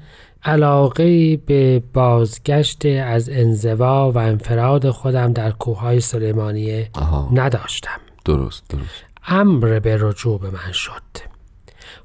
علاقه 0.44 1.36
به 1.36 1.82
بازگشت 1.92 2.86
از 2.86 3.28
انزوا 3.28 4.12
و 4.12 4.18
انفراد 4.18 4.90
خودم 4.90 5.32
در 5.32 5.50
کوههای 5.50 6.00
سلیمانیه 6.00 6.90
نداشتم. 7.32 8.00
درست 8.24 8.68
درست. 8.68 9.04
امر 9.26 9.78
به 9.78 9.96
رجوع 10.00 10.40
به 10.40 10.50
من 10.50 10.72
شد. 10.72 11.02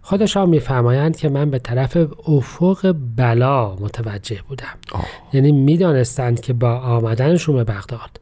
خودشان 0.02 0.50
میفرمایند 0.50 1.18
که 1.18 1.30
من 1.30 1.50
به 1.50 1.60
طرف 1.60 1.98
افق 2.28 2.96
بلا 3.16 3.76
متوجه 3.76 4.40
بودم. 4.48 4.78
آه. 4.92 5.06
یعنی 5.34 5.52
می‌دانستند 5.52 6.42
که 6.42 6.54
با 6.54 6.78
آمدنشون 6.78 7.56
به 7.56 7.64
بغداد 7.64 8.20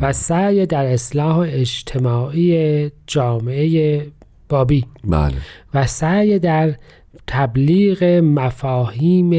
و 0.00 0.12
سعی 0.12 0.66
در 0.66 0.86
اصلاح 0.86 1.38
اجتماعی 1.38 2.90
جامعه 3.06 4.06
بابی 4.48 4.86
بله. 5.04 5.34
و 5.74 5.86
سعی 5.86 6.38
در 6.38 6.74
تبلیغ 7.26 8.04
مفاهیم 8.24 9.30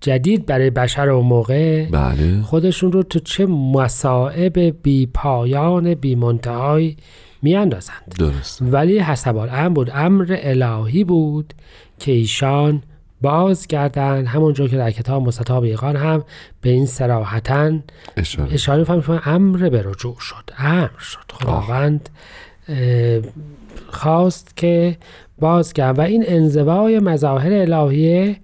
جدید 0.00 0.46
برای 0.46 0.70
بشر 0.70 1.08
و 1.08 1.22
موقع 1.22 1.86
بله. 1.90 2.42
خودشون 2.42 2.92
رو 2.92 3.02
تو 3.02 3.18
چه 3.18 3.46
مصائب 3.46 4.82
بی 4.82 5.06
پایان 5.06 5.94
بی 5.94 6.14
منتهای 6.14 6.96
می 7.42 7.56
اندازند. 7.56 8.14
درست. 8.18 8.62
ولی 8.62 8.98
حسب 8.98 9.36
الامر 9.36 9.68
بود 9.68 9.90
امر 9.94 10.36
الهی 10.40 11.04
بود 11.04 11.54
که 11.98 12.12
ایشان 12.12 12.82
باز 13.20 13.66
کردن 13.66 14.26
همونجور 14.26 14.68
که 14.68 14.76
در 14.76 14.90
کتاب 14.90 15.22
مستطاب 15.22 15.62
ایقان 15.62 15.96
هم 15.96 16.24
به 16.60 16.70
این 16.70 16.86
سراحتا 16.86 17.78
اشاره, 18.16 18.54
اشاره 18.54 19.28
امر 19.28 19.68
به 19.68 19.82
رجوع 19.82 20.16
شد 20.20 20.50
امر 20.58 20.98
شد 20.98 21.32
خداوند 21.32 22.08
خواست 23.90 24.56
که 24.56 24.96
باز 25.40 25.72
کرد. 25.72 25.98
و 25.98 26.00
این 26.00 26.24
انزوای 26.26 26.98
مظاهر 27.00 27.52
الهیه 27.52 28.36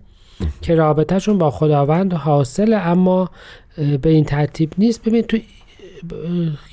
که 0.62 0.74
رابطهشون 0.74 1.38
با 1.38 1.50
خداوند 1.50 2.12
حاصل 2.12 2.78
اما 2.82 3.30
به 4.02 4.10
این 4.10 4.24
ترتیب 4.24 4.72
نیست. 4.78 5.02
ببین 5.08 5.22
تو 5.22 5.38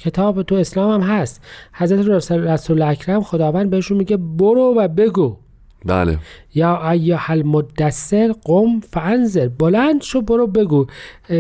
کتاب 0.04 0.44
تو 0.44 0.56
اسلام 0.56 1.02
هم 1.02 1.10
هست. 1.10 1.42
حضرت 1.74 2.30
رسول 2.32 2.82
اکرم 2.82 3.22
خداوند 3.24 3.70
بهشون 3.70 3.98
میگه 3.98 4.18
برو 4.18 4.74
و 4.78 4.88
بگو. 4.88 5.38
بله. 5.86 6.18
یا 6.56 6.92
ایها 6.92 7.34
المدثر 7.34 8.36
قم 8.44 8.80
فانذر. 8.80 9.48
بلند 9.48 10.02
شو 10.02 10.22
برو 10.22 10.48
بگو. 10.48 10.86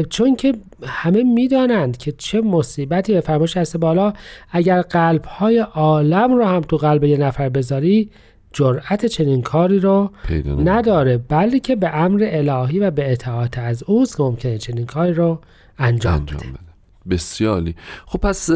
چون 0.09 0.35
که 0.35 0.53
همه 0.85 1.23
می‌دانند 1.23 1.97
که 1.97 2.11
چه 2.11 2.41
مصیبتی 2.41 3.13
به 3.13 3.21
فرمایش 3.21 3.57
هست 3.57 3.77
بالا. 3.77 4.13
اگر 4.51 4.81
قلب 4.81 5.25
های 5.25 5.57
عالم 5.57 6.33
رو 6.33 6.45
هم 6.45 6.61
تو 6.61 6.77
قلب 6.77 7.03
یه 7.03 7.17
نفر 7.17 7.49
بذاری 7.49 8.09
جرأت 8.53 9.05
چنین 9.05 9.41
کاری 9.41 9.79
رو 9.79 10.11
نداره 10.45 11.17
بلکه 11.17 11.75
به 11.75 11.95
امر 11.95 12.27
الهی 12.31 12.79
و 12.79 12.91
به 12.91 13.11
اطاعت 13.11 13.57
از 13.57 13.83
اوست 13.83 14.17
که 14.17 14.23
ممکنه 14.23 14.57
چنین 14.57 14.85
کاری 14.85 15.13
رو 15.13 15.41
انجام, 15.77 16.13
انجام 16.13 16.39
بده. 16.39 16.71
بسیاری 17.09 17.75
خب 18.05 18.19
پس 18.19 18.49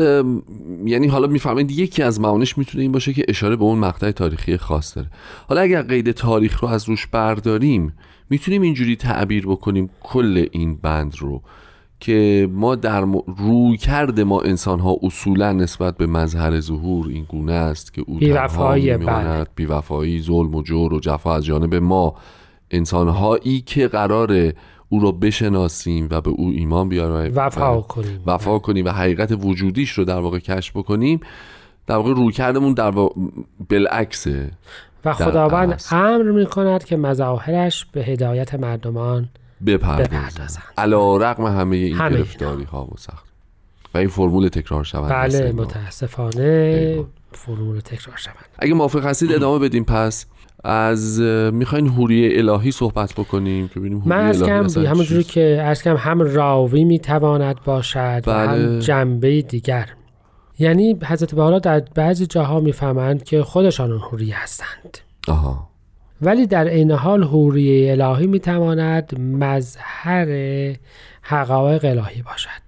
یعنی 0.86 1.08
حالا 1.08 1.28
می‌فهمید 1.28 1.72
یکی 1.72 2.04
از 2.04 2.20
معانیش 2.20 2.58
می‌تونه 2.58 2.82
این 2.82 2.92
باشه 2.92 3.14
که 3.14 3.26
اشاره 3.28 3.56
به 3.56 3.64
اون 3.64 3.80
مقطع 3.80 4.12
تاریخی 4.12 4.58
خاص 4.58 4.98
داره. 4.98 5.10
حالا 5.48 5.62
اگر 5.62 5.82
قید 5.82 6.12
تاریخ 6.12 6.64
رو 6.64 6.70
از 6.70 6.90
روش 6.90 7.08
برداریم 7.08 7.94
می‌تونیم 8.30 8.62
اینجوری 8.62 8.96
تعبیر 8.96 9.48
بکنیم 9.48 9.90
کل 10.04 10.48
این 10.52 10.76
بند 10.76 11.16
رو 11.20 11.42
که 12.00 12.50
ما 12.52 12.76
در 12.76 13.06
روی 13.38 13.78
کرده 13.78 14.24
ما 14.24 14.42
انسان 14.42 14.80
ها 14.80 14.98
اصولا 15.04 15.52
نسبت 15.52 15.98
به 15.98 16.08
مظهر 16.08 16.60
ظهور 16.60 17.08
این 17.08 17.26
گونه 17.30 17.54
است 17.54 17.94
که 17.94 18.04
او 18.08 18.18
بیوفایی 18.18 18.98
بله. 18.98 19.46
بیوفایی 19.56 20.22
ظلم 20.22 20.56
و 20.56 20.62
جور 20.62 20.94
و 20.94 21.00
جفا 21.00 21.36
از 21.36 21.46
جانب 21.46 21.76
ما. 21.76 22.16
انسان 22.72 23.08
هایی 23.08 23.62
که 23.62 23.88
قرار 23.88 24.54
او 24.90 25.00
را 25.00 25.12
بشناسیم 25.12 26.08
و 26.12 26.22
به 26.22 26.30
او 26.30 26.50
ایمان 26.50 26.90
بیاریم 26.90 27.32
وفا 27.36 27.82
کنیم. 27.82 28.24
وفا 28.26 28.60
کنیم 28.60 28.86
و 28.86 28.90
حقیقت 28.90 29.32
وجودیش 29.32 29.92
رو 29.92 30.06
در 30.06 30.20
واقع 30.20 30.40
کشف 30.40 30.78
بکنیم 30.78 31.20
در 31.88 31.96
واقع 31.96 32.14
روی 32.14 32.32
کردمون 32.32 32.74
در 32.74 32.90
واقع 32.90 33.22
بالعکسه. 33.70 34.52
و 35.06 35.14
خداوند 35.14 35.84
امر 35.92 36.32
می 36.32 36.46
کند 36.46 36.84
که 36.84 36.98
مظاهرش 36.98 37.86
به 37.86 38.04
هدایت 38.04 38.54
مردمان 38.54 39.30
بپردازند 39.66 40.64
علا 40.78 41.18
رقم 41.18 41.46
همه 41.46 41.76
این 41.76 41.96
همه 41.96 42.18
گرفتاری 42.18 42.64
ها 42.64 42.86
و 42.86 42.94
سخت. 42.98 43.26
و 43.94 43.98
این 43.98 44.08
فرمول 44.08 44.48
تکرار 44.48 44.84
شوند 44.84 45.12
بله 45.12 45.52
متاسفانه 45.52 47.06
فرمول 47.32 47.80
تکرار 47.80 48.18
شوند 48.18 48.46
اگه 48.60 48.74
موافق 48.74 49.06
هستید 49.06 49.32
ادامه 49.32 49.60
بدیم. 49.60 49.84
پس 49.84 50.26
از 50.64 51.20
می‌خواین 51.54 51.88
حوری 51.88 52.38
الهی 52.38 52.72
صحبت 52.72 53.14
بکنیم 53.14 53.68
که 53.68 53.80
ببینیم 53.80 54.04
من 54.06 54.26
از 54.26 54.44
کم 54.44 54.68
همونجوری 54.86 55.24
که 55.24 55.62
از 55.66 55.84
کم 55.84 55.96
هم 55.96 56.22
راوی 56.22 56.84
می‌تواند 56.84 57.64
باشد 57.64 58.24
و 58.28 58.32
هم 58.32 58.48
بله. 58.48 58.82
جنبه 58.82 59.42
دیگر. 59.42 59.90
یعنی 60.60 61.00
حضرت 61.04 61.36
بالا 61.36 61.60
در 61.60 61.80
بعضی 61.80 62.26
جاها 62.26 62.60
می‌فهمند 62.60 63.24
که 63.24 63.44
خودشان 63.44 63.92
اون 63.92 64.02
حوری 64.02 64.32
هستند. 64.32 64.98
آها. 65.28 65.70
ولی 66.22 66.48
در 66.48 66.66
این 66.66 66.92
حال 66.92 67.24
حوری 67.24 67.92
الهی 67.92 68.28
می‌تواند 68.28 69.20
مظهر 69.20 70.28
حقایق 71.22 71.86
الهی 71.86 72.22
باشد. 72.22 72.66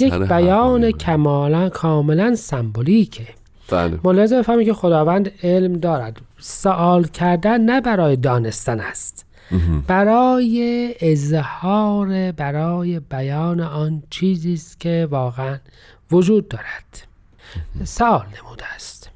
یک 0.00 0.14
بیان 0.14 0.90
کمالا 0.90 1.68
کاملا 1.68 2.34
سمبولیکه. 2.34 3.26
بله. 3.70 3.98
ملاحظه 4.04 4.38
بفهمید 4.38 4.66
که 4.66 4.74
خداوند 4.74 5.32
علم 5.42 5.72
دارد. 5.72 6.20
سوال 6.38 7.04
کردن 7.04 7.60
نه 7.60 7.80
برای 7.80 8.16
دانستن 8.16 8.80
است. 8.80 9.26
برای 9.86 10.94
اظهار 11.00 12.32
برای 12.32 13.00
بیان 13.00 13.60
آن 13.60 14.02
چیزی 14.10 14.54
است 14.54 14.80
که 14.80 15.08
واقعا 15.10 15.58
وجود 16.10 16.48
دارد. 16.48 17.06
سوال 17.84 18.26
نموده 18.44 18.64
است. 18.74 19.09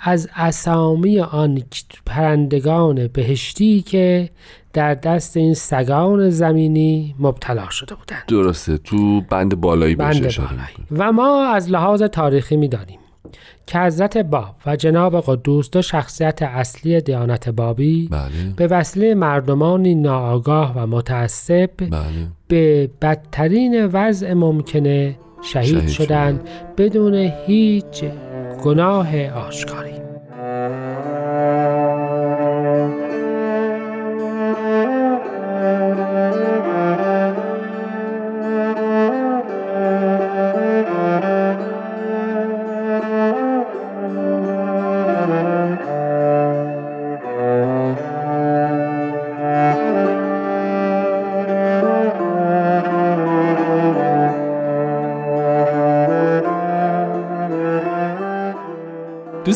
از 0.00 0.28
اسامی 0.36 1.20
آن 1.20 1.62
پرندگان 2.06 3.08
بهشتی 3.08 3.82
که 3.82 4.30
در 4.72 4.94
دست 4.94 5.36
این 5.36 5.54
سگان 5.54 6.30
زمینی 6.30 7.14
مبتلا 7.18 7.70
شده 7.70 7.94
بودند 7.94 8.22
درسته 8.28 8.78
تو 8.78 9.20
بند 9.20 9.60
بالایی 9.60 9.94
بند 9.94 10.20
بالایی 10.20 10.38
و 10.90 11.12
ما 11.12 11.46
از 11.46 11.70
لحاظ 11.70 12.02
تاریخی 12.02 12.56
می‌دانیم 12.56 12.98
که 13.66 13.78
حضرت 13.78 14.18
باب 14.18 14.54
و 14.66 14.76
جناب 14.76 15.20
قدوس 15.20 15.70
دو 15.70 15.82
شخصیت 15.82 16.42
اصلی 16.42 17.00
دیانت 17.00 17.48
بابی 17.48 18.08
بله. 18.08 18.28
به 18.56 18.66
وسیله 18.66 19.14
مردمانی 19.14 19.94
ناآگاه 19.94 20.72
و 20.76 20.86
متعصب 20.86 21.70
بله. 21.78 21.90
به 22.48 22.90
بدترین 23.02 23.86
وضع 23.86 24.32
ممکنه 24.32 25.16
شهید, 25.42 25.88
شدند 25.88 26.48
بدون 26.78 27.14
هیچ 27.46 28.04
گناه 28.64 29.30
آشکاری. 29.30 30.00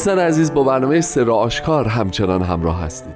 دوستان 0.02 0.18
عزیز 0.18 0.54
با 0.54 0.64
برنامه 0.64 1.00
سر 1.00 1.30
آشکار 1.30 1.88
همچنان 1.88 2.42
همراه 2.42 2.80
هستید. 2.80 3.14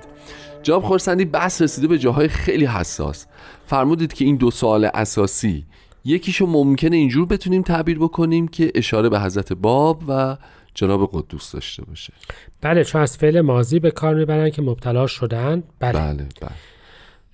جاب 0.63 0.83
خورسندی 0.83 1.25
بحث 1.25 1.63
رسیده 1.63 1.89
به 1.89 1.99
جاهای 1.99 2.29
خیلی 2.29 2.67
حساس. 2.67 3.27
فرمودید 3.67 4.13
که 4.13 4.25
این 4.25 4.37
دو 4.37 4.51
سوال 4.51 4.91
اساسی 4.95 5.67
یکیشو 6.05 6.47
ممکنه 6.47 6.97
اینجور 6.97 7.27
بتونیم 7.27 7.63
تعبیر 7.63 7.99
بکنیم 7.99 8.49
که 8.49 8.73
اشاره 8.75 9.09
به 9.09 9.21
حضرت 9.21 9.53
باب 9.53 10.03
و 10.09 10.37
جناب 10.75 11.11
قدوس 11.13 11.53
داشته 11.53 11.85
باشه. 11.85 12.13
بله 12.61 12.85
چون 12.85 13.03
از 13.03 13.17
فعل 13.17 13.41
ماضی 13.41 13.79
به 13.79 13.91
کار 13.91 14.15
می‌برن 14.15 14.51
که 14.51 14.63
مبتلا 14.63 15.07
شدن. 15.07 15.63
بله, 15.79 15.93
بله 15.93 16.27
بله. 16.41 16.51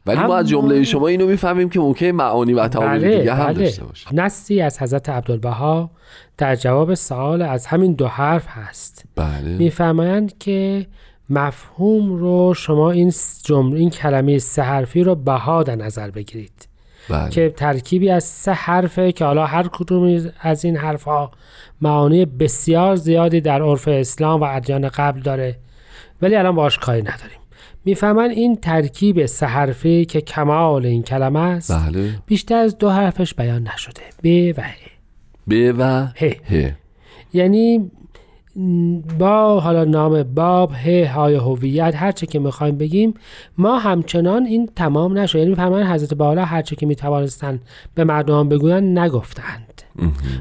ولی 0.06 0.18
ما 0.18 0.36
از 0.36 0.48
جمله 0.48 0.84
شما 0.84 1.08
اینو 1.08 1.26
می‌فهمیم 1.26 1.68
که 1.68 1.80
ممکن 1.80 2.06
معانی 2.06 2.52
و 2.52 2.68
تعابیر 2.68 2.98
بله 2.98 3.18
دیگه 3.18 3.34
هم 3.34 3.46
بله. 3.46 3.64
داشته 3.64 3.84
باشه. 3.84 4.14
نصی 4.14 4.60
از 4.60 4.82
حضرت 4.82 5.08
عبدالبها 5.08 5.90
در 6.38 6.56
جواب 6.56 6.94
سوال 6.94 7.42
از 7.42 7.66
همین 7.66 7.92
دو 7.92 8.06
حرف 8.06 8.46
هست. 8.48 9.04
بله. 9.16 9.56
میفرمایند 9.56 10.38
که 10.38 10.86
مفهوم 11.30 12.12
رو 12.12 12.54
شما 12.54 12.90
این 12.90 13.12
جمله 13.44 13.78
این 13.78 13.90
کلمه 13.90 14.38
سه 14.38 14.62
حرفی 14.62 15.04
رو 15.04 15.14
بها 15.14 15.62
در 15.62 15.76
نظر 15.76 16.10
بگیرید. 16.10 16.68
بله. 17.08 17.30
که 17.30 17.54
ترکیبی 17.56 18.10
از 18.10 18.24
سه 18.24 18.52
حرفه 18.52 19.12
که 19.12 19.24
حالا 19.24 19.46
هر 19.46 19.68
کدوم 19.72 20.30
از 20.40 20.64
این 20.64 20.76
حرفها 20.76 21.30
معانی 21.80 22.24
بسیار 22.24 22.96
زیادی 22.96 23.40
در 23.40 23.62
عرف 23.62 23.88
اسلام 23.88 24.40
و 24.40 24.44
ادیان 24.48 24.88
قبل 24.88 25.20
داره. 25.20 25.56
ولی 26.22 26.36
الان 26.36 26.54
باش 26.54 26.78
کاری 26.78 27.02
نداریم. 27.02 27.41
می‌فهمن 27.84 28.30
این 28.30 28.56
ترکیب 28.56 29.26
سه 29.26 29.46
حرفی 29.46 30.04
که 30.04 30.20
کمال 30.20 30.86
این 30.86 31.02
کلمه 31.02 31.40
است 31.40 31.72
بله. 31.72 32.10
بیشتر 32.26 32.56
از 32.56 32.78
دو 32.78 32.90
حرفش 32.90 33.34
بیان 33.34 33.68
نشده. 33.74 34.02
ب 34.24 34.58
و 34.58 34.62
ه. 34.62 34.74
ب 35.46 35.78
و 35.78 36.06
ه. 36.16 36.54
ه. 36.54 36.76
یعنی 37.32 37.90
با 39.18 39.60
حالا 39.60 39.84
نام 39.84 40.22
باب 40.22 40.72
ه 40.72 41.06
های 41.14 41.34
هویت 41.34 41.94
هر 41.96 42.12
چه 42.12 42.26
که 42.26 42.38
می‌خوایم 42.38 42.78
بگیم 42.78 43.14
ما 43.58 43.78
همچنان 43.78 44.46
این 44.46 44.68
تمام 44.76 45.18
نشد 45.18 45.38
یعنی 45.38 45.50
می‌فهمن 45.50 45.82
حضرت 45.82 46.14
بالا 46.14 46.44
هر 46.44 46.62
چه 46.62 46.76
که 46.76 46.86
می‌توانستن 46.86 47.60
به 47.94 48.04
مردم 48.04 48.48
بگوین 48.48 48.98
نگفتند. 48.98 49.71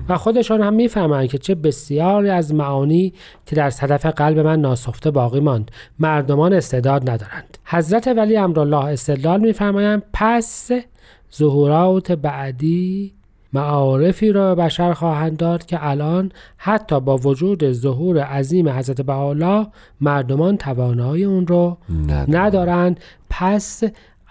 و 0.10 0.18
خودشان 0.18 0.62
هم 0.62 0.74
می‌فهمند 0.74 1.28
که 1.28 1.38
چه 1.38 1.56
بسیاری 1.56 2.30
از 2.30 2.54
معانی 2.54 3.14
که 3.46 3.56
در 3.56 3.70
صدف 3.70 4.06
قلب 4.06 4.40
من 4.40 4.62
ناسفته 4.62 5.12
باقی 5.12 5.40
ماند. 5.40 5.72
مردمان 6.00 6.54
استعداد 6.54 7.10
ندارند. 7.10 7.58
حضرت 7.66 8.08
ولی 8.08 8.38
امرالله 8.38 8.86
استدلال 8.86 9.40
میفرمایند 9.40 10.04
پس 10.14 10.72
ظهورات 11.36 12.12
بعدی 12.12 13.14
معارفی 13.54 14.32
را 14.32 14.56
به 14.56 14.64
بشر 14.64 14.94
خواهند 14.94 15.38
داد 15.38 15.66
که 15.66 15.90
الان 15.90 16.32
حتی 16.58 17.00
با 17.00 17.18
وجود 17.18 17.72
ظهور 17.72 18.20
عظیم 18.20 18.70
حضرت 18.70 19.02
بهاءالله 19.02 19.68
مردمان 20.02 20.58
توانایی 20.58 21.24
اون 21.24 21.48
رو 21.48 21.78
ندارن. 22.08 22.36
ندارند. 22.36 23.00
پس 23.30 23.84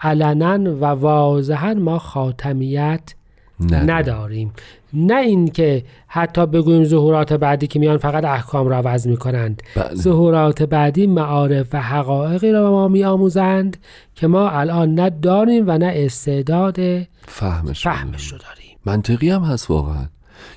علنا 0.03 0.75
و 0.75 0.85
واضحا 0.85 1.75
ما 1.75 1.99
خاتمیت 1.99 3.15
ندارن. 3.61 3.91
نداریم. 3.91 4.53
نه 4.93 5.17
اینکه 5.21 5.85
حتی 6.07 6.47
بگوییم 6.47 6.85
ظهورات 6.85 7.33
بعدی 7.33 7.67
که 7.67 7.79
میان 7.79 7.97
فقط 7.97 8.25
احکام 8.25 8.69
را 8.69 8.77
عوض 8.77 9.07
می‌کنند. 9.07 9.63
بله. 9.77 9.95
ظهورات 9.95 10.63
بعدی 10.63 11.07
معارف 11.07 11.67
و 11.73 11.83
حقایقی 11.83 12.53
را 12.53 12.63
به 12.63 12.71
ما 12.71 12.89
میآموزند 12.89 13.77
که 14.15 14.27
ما 14.27 14.51
الان 14.51 14.95
نه 14.95 15.11
داریم 15.11 15.65
و 15.67 15.79
نه 15.79 15.93
استعداد 15.95 16.79
فهمش 17.27 17.83
فهمش 17.83 18.33
رو 18.33 18.39
داریم. 18.39 18.77
منطقی 18.87 19.31
هم 19.31 19.43
هست 19.43 19.71
واقعا. 19.71 20.07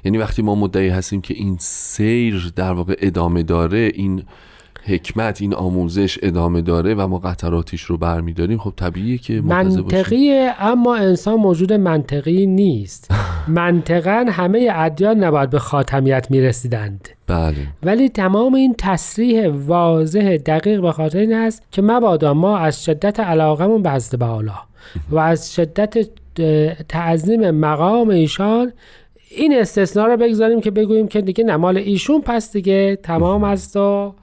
یعنی 0.03 0.17
وقتی 0.17 0.41
ما 0.41 0.55
مدعی 0.55 0.89
هستیم 0.89 1.21
که 1.21 1.33
این 1.33 1.57
سیر 1.59 2.53
در 2.55 2.71
واقع 2.71 2.95
ادامه 2.99 3.43
داره 3.43 3.91
این 3.93 4.23
حکمت 4.85 5.41
این 5.41 5.53
آموزش 5.53 6.19
ادامه 6.21 6.61
داره 6.61 6.93
و 6.93 7.07
ما 7.07 7.19
قطراتیش 7.19 7.81
رو 7.81 7.97
برمیداریم 7.97 8.57
خب 8.57 8.73
طبیعیه 8.75 9.17
که 9.17 9.41
منطقیه 9.41 10.53
اما 10.59 10.95
انسان 10.95 11.35
موجود 11.35 11.73
منطقی 11.73 12.45
نیست. 12.45 13.11
منطقا 13.47 14.25
همه 14.29 14.69
ادیان 14.73 15.23
نباید 15.23 15.49
به 15.49 15.59
خاتمیت 15.59 16.31
می‌رسیدند. 16.31 17.09
بله. 17.27 17.55
ولی 17.83 18.09
تمام 18.09 18.53
این 18.53 18.75
تصریح 18.77 19.47
واضح 19.47 20.37
دقیق 20.37 20.81
به 20.81 20.91
خاطر 20.91 21.17
این 21.17 21.33
است 21.33 21.63
که 21.71 21.81
مبادا 21.81 22.33
ما 22.33 22.57
از 22.57 22.83
شدت 22.83 23.19
علاقمون 23.19 23.81
به 23.81 23.91
حضرت 23.91 24.19
بهاءالله 24.19 24.59
و 25.09 25.17
از 25.17 25.53
شدت 25.53 25.97
تعظیم 26.89 27.51
مقام 27.51 28.09
ایشان 28.09 28.71
این 29.37 29.53
استثناء 29.57 30.07
رو 30.07 30.17
بگذاریم 30.17 30.61
که 30.61 30.71
بگوییم 30.71 31.07
که 31.07 31.21
دیگه 31.21 31.43
نمال 31.43 31.77
ایشون 31.77 32.21
پس 32.21 32.51
دیگه 32.51 32.95
تمام 32.95 33.43
است 33.53 33.77
و 33.77 34.13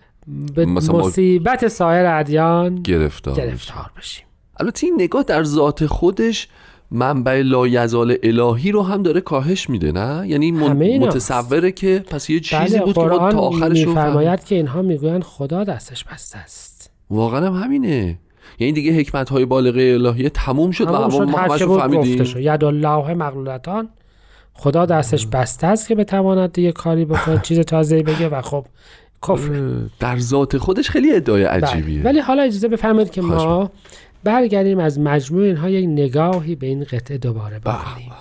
به 0.55 0.67
مصیبت 0.67 1.69
سایر 1.69 2.07
ادیان 2.07 2.75
گرفتار. 2.75 3.35
گرفتار 3.35 3.91
بشیم. 3.99 4.27
البته 4.61 4.87
این 4.87 4.95
نگاه 4.99 5.23
در 5.23 5.45
ذات 5.45 5.87
خودش 5.87 6.49
منبع 6.91 7.43
لایزال 7.45 8.17
الهی 8.23 8.73
رو 8.73 8.83
هم 8.83 9.03
داره 9.03 9.21
کاهش 9.21 9.71
میده 9.71 9.93
نه؟ 9.93 10.29
یعنی. 10.29 10.53
متصوره 10.99 11.73
که 11.73 12.05
پس 12.11 12.31
یه 12.31 12.41
چیزی 12.41 12.77
بله 12.77 12.85
بود 12.85 12.95
که 12.95 13.01
ما 13.01 13.33
تا 13.33 13.39
آخرش. 13.39 13.87
میفرماید 13.87 14.45
که 14.45 14.55
اینها 14.55 14.83
می‌گویند 14.83 15.23
خدا 15.23 15.65
دستش 15.65 16.05
بسته 16.05 16.39
است. 16.39 16.91
واقعا 17.11 17.47
هم 17.47 17.63
همینه. 17.63 18.19
یعنی 18.59 18.73
دیگه 18.73 18.93
حکمت 18.93 19.29
های 19.29 19.45
بالغه 19.45 19.83
الهی 19.83 20.29
تموم 20.29 20.71
شد 20.71 20.89
و 20.89 21.09
تمام 21.09 21.31
ما 21.31 21.59
شد 21.59 21.69
همش 21.69 21.79
فهمیدیم. 21.79 22.25
شد. 22.25 22.41
ید 22.41 22.65
الله 22.65 23.15
مغلولتان 23.15 23.89
خدا 24.55 24.87
دستش 24.87 25.27
بسته 25.27 25.67
است 25.67 25.89
که 25.89 25.95
بتواند 25.95 26.53
دیگه 26.53 26.73
کاری 26.73 27.05
بکنه 27.05 27.41
چیز 27.49 27.61
تازه 27.61 28.03
بگه 28.03 28.29
و 28.29 28.43
خب 28.43 28.67
کفر. 29.29 29.73
در 30.01 30.19
ذات 30.19 30.59
خودش 30.59 30.91
خیلی 30.91 31.13
ادعای 31.13 31.45
بله. 31.45 31.53
عجیبیه. 31.53 32.03
ولی 32.03 32.21
حالا 32.21 32.43
اجازه 32.43 32.69
بفرمایید 32.69 33.11
که 33.11 33.23
ما 33.23 33.71
برگردیم 34.25 34.79
از 34.79 34.99
مجموع 34.99 35.43
اینها 35.43 35.71
یک 35.71 35.89
نگاهی 35.89 36.55
به 36.55 36.67
این 36.67 36.85
قطعه 36.85 37.19
دوباره 37.19 37.59
بکنیم. 37.59 38.13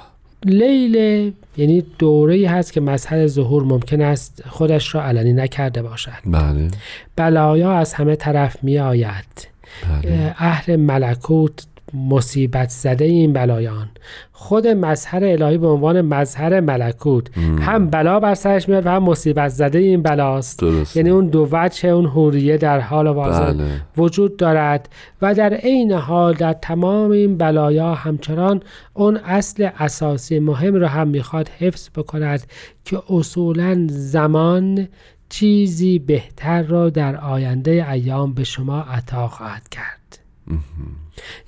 لیل 0.46 1.32
یعنی 1.58 1.86
دوره 2.00 2.36
ای 2.36 2.46
هست 2.46 2.74
که 2.74 2.82
مظهر 2.82 3.28
ظهور 3.28 3.64
ممکن 3.64 4.02
است 4.02 4.44
خودش 4.50 4.96
را 4.96 5.04
علنی 5.04 5.34
نکرده 5.34 5.82
باشد. 5.82 6.12
بله. 6.26 6.68
بلایا 7.16 7.72
از 7.72 7.94
همه 7.94 8.16
طرف 8.16 8.64
می 8.64 8.80
آید 8.80 9.48
بله 9.90 10.36
اهل 10.38 10.76
ملکوت 10.76 11.66
مصیبت 11.94 12.70
زده 12.70 13.06
این 13.06 13.34
بلایان. 13.34 13.88
خود 14.32 14.68
مظهر 14.68 15.26
الهی 15.26 15.58
به 15.58 15.68
عنوان 15.68 16.02
مظهر 16.02 16.60
ملکوت. 16.60 17.38
هم 17.38 17.90
بلا 17.90 18.20
بر 18.20 18.36
سرش 18.36 18.70
میاد 18.70 18.86
و 18.86 18.90
هم 18.90 19.04
مصیبت 19.04 19.50
زده 19.50 19.80
این 19.80 20.02
بلاست. 20.02 20.60
درست. 20.60 20.98
یعنی 20.98 21.10
اون 21.10 21.28
دو 21.28 21.48
وجه 21.52 21.90
اون 21.90 22.06
حوریه 22.06 22.58
در 22.58 22.80
حال 22.80 23.08
واضح 23.08 23.52
بله. 23.52 23.82
وجود 23.98 24.38
دارد 24.38 24.90
و 25.22 25.34
در 25.34 25.54
عین 25.54 25.92
حال 25.92 26.34
در 26.34 26.54
تمام 26.54 27.12
این 27.12 27.38
بلایا 27.38 27.94
همچنان 27.94 28.62
اون 28.94 29.18
اصل 29.18 29.70
اساسی 29.80 30.40
مهم 30.40 30.76
رو 30.76 30.88
هم 30.88 31.08
می‌خواد 31.08 31.50
حفظ 31.50 31.90
بکند 31.96 32.44
که 32.86 33.02
اصولا 33.10 33.88
زمان 33.90 34.88
چیزی 35.30 36.00
بهتر 36.00 36.64
را 36.64 36.90
در 36.90 37.16
آینده 37.16 37.92
ایام 37.92 38.34
به 38.34 38.44
شما 38.44 38.82
عطا 38.82 39.28
خواهد 39.28 39.70
کرد. 39.70 40.20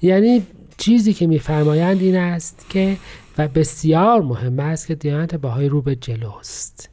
یعنی 0.01 0.41
چیزی 0.77 1.13
که 1.13 1.27
میفرمایند 1.27 2.01
این 2.01 2.17
است 2.17 2.65
که 2.69 2.97
و 3.37 3.47
بسیار 3.47 4.21
مهم 4.21 4.59
است 4.59 4.87
که 4.87 4.95
دیانت 4.95 5.35
بهایی 5.35 5.69
رو 5.69 5.81
به 5.81 5.95
جلوست. 5.95 6.89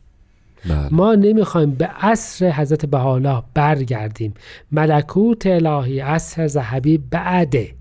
بله. 0.69 0.89
ما 0.91 1.15
نمی‌خوایم 1.15 1.71
به 1.71 1.87
عصر 1.87 2.51
حضرت 2.51 2.87
بهاءالله 2.87 3.43
برگردیم. 3.55 4.35
ملکوت 4.73 5.47
الهی 5.47 6.01
عصر 6.01 6.47
ذهبی 6.47 6.99
بعده 6.99 7.75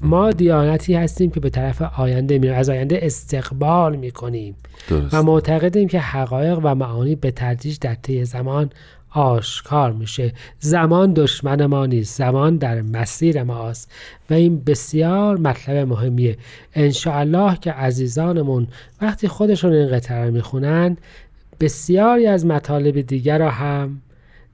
ما 0.00 0.32
دیانتی 0.32 0.94
هستیم 0.94 1.30
که 1.30 1.40
به 1.40 1.50
طرف 1.50 1.82
آینده 1.82 2.38
میریم. 2.38 2.56
از 2.56 2.68
آینده 2.70 2.98
استقبال 3.02 3.96
می‌کنیم. 3.96 4.54
درست 4.88 5.14
و 5.14 5.22
معتقدیم 5.22 5.88
که 5.88 6.00
حقایق 6.00 6.58
و 6.62 6.74
معانی 6.74 7.16
به 7.16 7.30
تدریج 7.30 7.78
در 7.78 7.94
طی 7.94 8.24
زمان 8.24 8.70
آشکار 9.10 9.92
میشه. 9.92 10.32
زمان 10.58 11.12
دشمن 11.12 11.66
ما 11.66 11.86
نیست. 11.86 12.18
زمان 12.18 12.56
در 12.56 12.82
مسیر 12.82 13.42
ماست. 13.42 13.92
و 14.30 14.34
این 14.34 14.64
بسیار 14.64 15.36
مطلب 15.36 15.88
مهمیه. 15.88 16.36
انشاءالله 16.74 17.56
که 17.56 17.72
عزیزانمون 17.72 18.68
وقتی 19.02 19.28
خودشون 19.28 19.72
این 19.72 19.88
قطعه 19.88 20.24
رو 20.24 20.30
می‌خونن 20.30 20.96
بسیاری 21.60 22.26
از 22.26 22.46
مطالب 22.46 23.00
دیگر 23.00 23.38
را 23.38 23.50
هم 23.50 24.02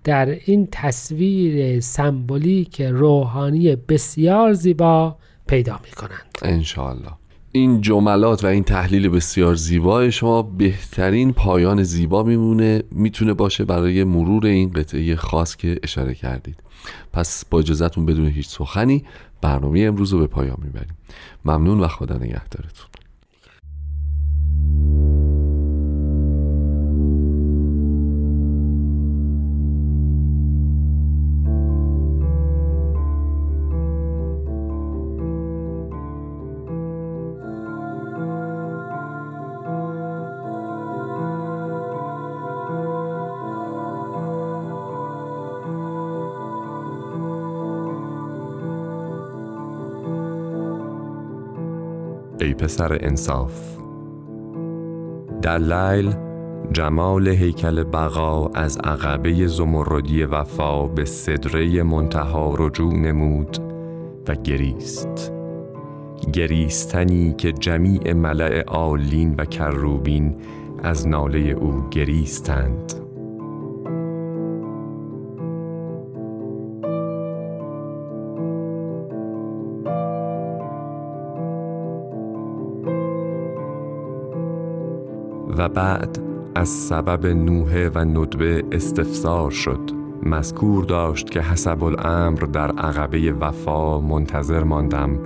در 0.04 0.28
این 0.44 0.68
تصویر 0.72 1.80
سمبولیک 1.80 2.82
روحانی 2.82 3.76
بسیار 3.76 4.52
زیبا 4.52 5.16
پیدا 5.46 5.80
می 5.84 5.90
کنند 5.90 6.38
انشاءالله. 6.42 7.12
این 7.56 7.80
جملات 7.80 8.44
و 8.44 8.46
این 8.46 8.64
تحلیل 8.64 9.08
بسیار 9.08 9.54
زیبای 9.54 10.12
شما 10.12 10.42
بهترین 10.42 11.32
پایان 11.32 11.82
زیبا 11.82 12.22
میمونه 12.22 12.82
می‌تونه 12.90 13.34
باشه 13.34 13.64
برای 13.64 14.04
مرور 14.04 14.46
این 14.46 14.70
قطعه 14.70 15.16
خاص 15.16 15.56
که 15.56 15.80
اشاره 15.82 16.14
کردید. 16.14 16.56
پس 17.12 17.44
با 17.44 17.58
اجازتون 17.58 18.06
بدون 18.06 18.26
هیچ 18.26 18.48
سخنی 18.48 19.04
برنامه 19.40 19.80
امروز 19.80 20.12
رو 20.12 20.18
به 20.18 20.26
پایان 20.26 20.56
می‌بریم. 20.62 20.96
ممنون 21.44 21.80
و 21.80 21.88
خدا 21.88 22.16
نگهدارتون. 22.16 22.86
پسر 52.58 52.98
انصاف. 53.00 53.76
در 55.42 55.58
لیل 55.58 56.14
جمال 56.72 57.28
هیکل 57.28 57.84
بقا 57.84 58.48
از 58.48 58.78
عقبه 58.78 59.46
زمردی 59.46 60.24
وفا 60.24 60.86
به 60.86 61.04
سدره 61.04 61.82
منتهی 61.82 62.54
رجوع 62.58 62.94
نمود 62.94 63.58
و 64.28 64.34
گریست. 64.34 65.32
گریستنی 66.32 67.34
که 67.38 67.52
جمیع 67.52 68.12
ملأ 68.12 68.64
عالین 68.66 69.34
و 69.38 69.44
کروبین 69.44 70.36
از 70.82 71.08
ناله 71.08 71.38
او 71.38 71.88
گریستند. 71.90 73.05
و 85.58 85.68
بعد 85.68 86.18
از 86.54 86.68
سبب 86.68 87.26
نوحه 87.26 87.88
و 87.88 87.98
ندبه 87.98 88.64
استفسار 88.72 89.50
شد. 89.50 89.90
مذکور 90.22 90.84
داشت 90.84 91.30
که 91.30 91.40
حسب 91.40 91.84
الامر 91.84 92.38
در 92.38 92.70
عقبه 92.70 93.32
وفا 93.40 94.00
منتظر 94.00 94.62
ماندم 94.62 95.18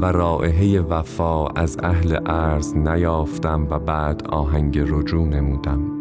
و 0.00 0.12
رائحه 0.12 0.80
وفا 0.80 1.46
از 1.46 1.76
اهل 1.82 2.18
ارز 2.26 2.76
نیافتم 2.76 3.66
و 3.70 3.78
بعد 3.78 4.26
آهنگ 4.28 4.78
رجوع 4.78 5.28
نمودم. 5.28 5.95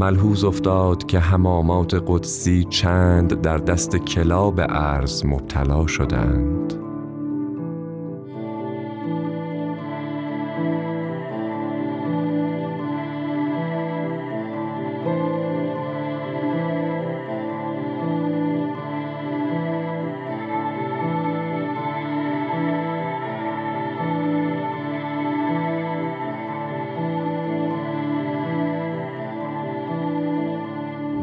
ملحوظ 0.00 0.44
افتاد 0.44 1.06
که 1.06 1.18
حمامات 1.18 2.02
قدسی 2.06 2.64
چند 2.64 3.40
در 3.40 3.58
دست 3.58 3.96
کلاب 3.96 4.60
ارز 4.60 5.26
مبتلا 5.26 5.86
شدند. 5.86 6.79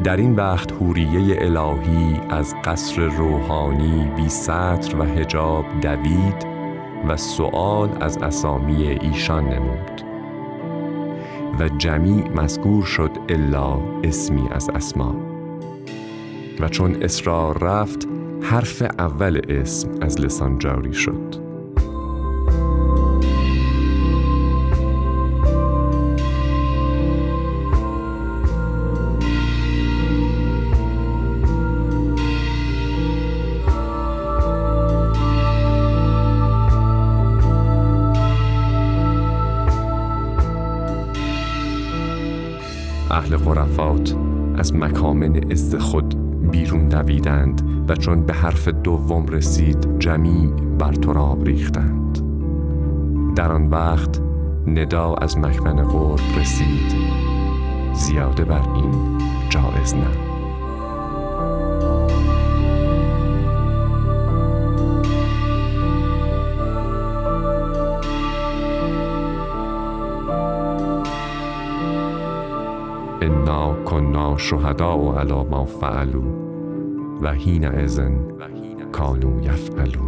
در 0.08 0.16
این 0.16 0.34
وقت 0.34 0.72
حوریه 0.72 1.36
الهی 1.40 2.20
از 2.30 2.54
قصر 2.64 3.02
روحانی 3.02 4.10
بی 4.16 4.28
سطر 4.28 4.96
و 4.96 5.02
هجاب 5.02 5.64
دوید 5.82 6.46
و 7.08 7.16
سؤال 7.16 7.88
از 8.00 8.18
اسامی 8.18 8.86
ایشان 8.86 9.44
نمود. 9.44 10.02
و 11.60 11.68
جمیع 11.68 12.28
مذکور 12.28 12.84
شد 12.84 13.10
الا 13.28 13.80
اسمی 14.04 14.48
از 14.50 14.70
اسما. 14.70 15.14
و 16.60 16.68
چون 16.68 17.02
اصرار 17.02 17.58
رفت 17.58 18.08
حرف 18.42 18.82
اول 18.98 19.40
اسم 19.48 19.90
از 20.00 20.20
لسان 20.20 20.58
جاری 20.58 20.94
شد. 20.94 21.47
اهل 43.18 43.36
غرفات 43.36 44.16
از 44.56 44.76
مکامن 44.76 45.50
از 45.50 45.74
خود 45.74 46.14
بیرون 46.50 46.88
دویدند 46.88 47.62
و 47.88 47.96
چون 47.96 48.26
به 48.26 48.32
حرف 48.32 48.68
دوم 48.68 49.26
رسید 49.26 49.98
جمیع 49.98 50.50
بر 50.78 50.92
تراب 50.92 51.44
ریختند 51.44 52.18
در 53.36 53.52
آن 53.52 53.66
وقت 53.66 54.20
ندا 54.66 55.14
از 55.14 55.38
مکمن 55.38 55.82
قرب 55.82 56.20
رسید. 56.40 56.94
زیاده 57.92 58.44
بر 58.44 58.62
این 58.74 59.18
جایز 59.48 59.94
نه 59.94 60.27
شهدا 74.38 75.20
علی 75.20 75.32
ما 75.32 75.64
فعلو 75.64 76.22
و 77.22 77.32
حین 77.32 77.64
ازن 77.64 78.18
کانو 78.92 79.40
یفعلون. 79.44 80.07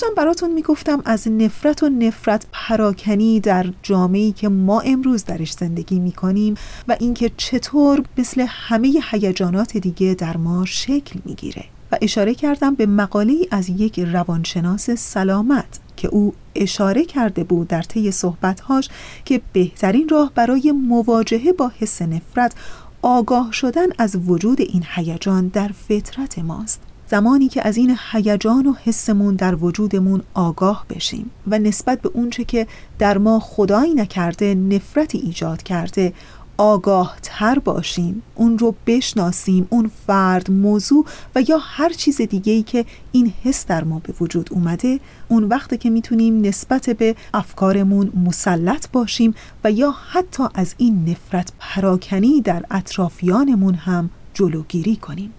داشتم 0.00 0.14
براتون 0.14 0.52
می‌گفتم 0.52 1.02
از 1.04 1.28
نفرت 1.28 1.82
و 1.82 1.88
نفرت 1.88 2.46
پراکنی 2.52 3.40
در 3.40 3.66
جامعه‌ای 3.82 4.32
که 4.32 4.48
ما 4.48 4.80
امروز 4.80 5.24
درش 5.24 5.52
زندگی 5.52 5.98
می‌کنیم 5.98 6.54
و 6.88 6.96
اینکه 7.00 7.30
چطور 7.36 8.02
مثل 8.18 8.46
همه 8.48 8.92
هیجانات 9.10 9.76
دیگه 9.76 10.14
در 10.14 10.36
ما 10.36 10.64
شکل 10.64 11.20
می‌گیره. 11.24 11.64
و 11.92 11.98
اشاره 12.02 12.34
کردم 12.34 12.74
به 12.74 12.86
مقاله 12.86 13.34
از 13.50 13.68
یک 13.68 14.00
روانشناس 14.00 14.90
سلامت 14.90 15.80
که 15.96 16.08
او 16.08 16.34
اشاره 16.54 17.04
کرده 17.04 17.44
بود 17.44 17.68
در 17.68 17.82
طی 17.82 18.10
صحبتهاش 18.10 18.88
که 19.24 19.40
بهترین 19.52 20.08
راه 20.08 20.32
برای 20.34 20.72
مواجهه 20.72 21.52
با 21.52 21.72
حس 21.78 22.02
نفرت 22.02 22.54
آگاه 23.02 23.52
شدن 23.52 23.86
از 23.98 24.16
وجود 24.26 24.60
این 24.60 24.84
هیجان 24.94 25.48
در 25.48 25.70
فطرت 25.88 26.38
ماست. 26.38 26.89
زمانی 27.10 27.48
که 27.48 27.68
از 27.68 27.76
این 27.76 27.96
هیجان 28.12 28.66
و 28.66 28.72
حسمون 28.84 29.34
در 29.34 29.54
وجودمون 29.54 30.22
آگاه 30.34 30.86
بشیم 30.90 31.30
و 31.46 31.58
نسبت 31.58 32.00
به 32.00 32.10
اونچه 32.14 32.44
که 32.44 32.66
در 32.98 33.18
ما 33.18 33.40
خدایی 33.40 33.94
نکرده 33.94 34.54
نفرتی 34.54 35.18
ایجاد 35.18 35.62
کرده 35.62 36.12
آگاه 36.56 37.16
تر 37.22 37.58
باشیم 37.58 38.22
اون 38.34 38.58
رو 38.58 38.74
بشناسیم 38.86 39.66
اون 39.70 39.90
فرد 40.06 40.50
موضوع 40.50 41.06
و 41.34 41.42
یا 41.48 41.58
هر 41.62 41.88
چیز 41.88 42.20
دیگه 42.20 42.52
ای 42.52 42.62
که 42.62 42.84
این 43.12 43.32
حس 43.44 43.66
در 43.66 43.84
ما 43.84 43.98
به 43.98 44.14
وجود 44.20 44.48
اومده 44.52 45.00
اون 45.28 45.44
وقته 45.44 45.76
که 45.76 45.90
می‌تونیم 45.90 46.40
نسبت 46.40 46.90
به 46.90 47.16
افکارمون 47.34 48.12
مسلط 48.26 48.90
باشیم 48.92 49.34
و 49.64 49.72
یا 49.72 49.94
حتی 50.10 50.42
از 50.54 50.74
این 50.78 51.08
نفرت 51.08 51.52
پراکنی 51.58 52.40
در 52.40 52.64
اطرافیانمون 52.70 53.74
هم 53.74 54.10
جلوگیری 54.34 54.96
کنیم. 54.96 55.32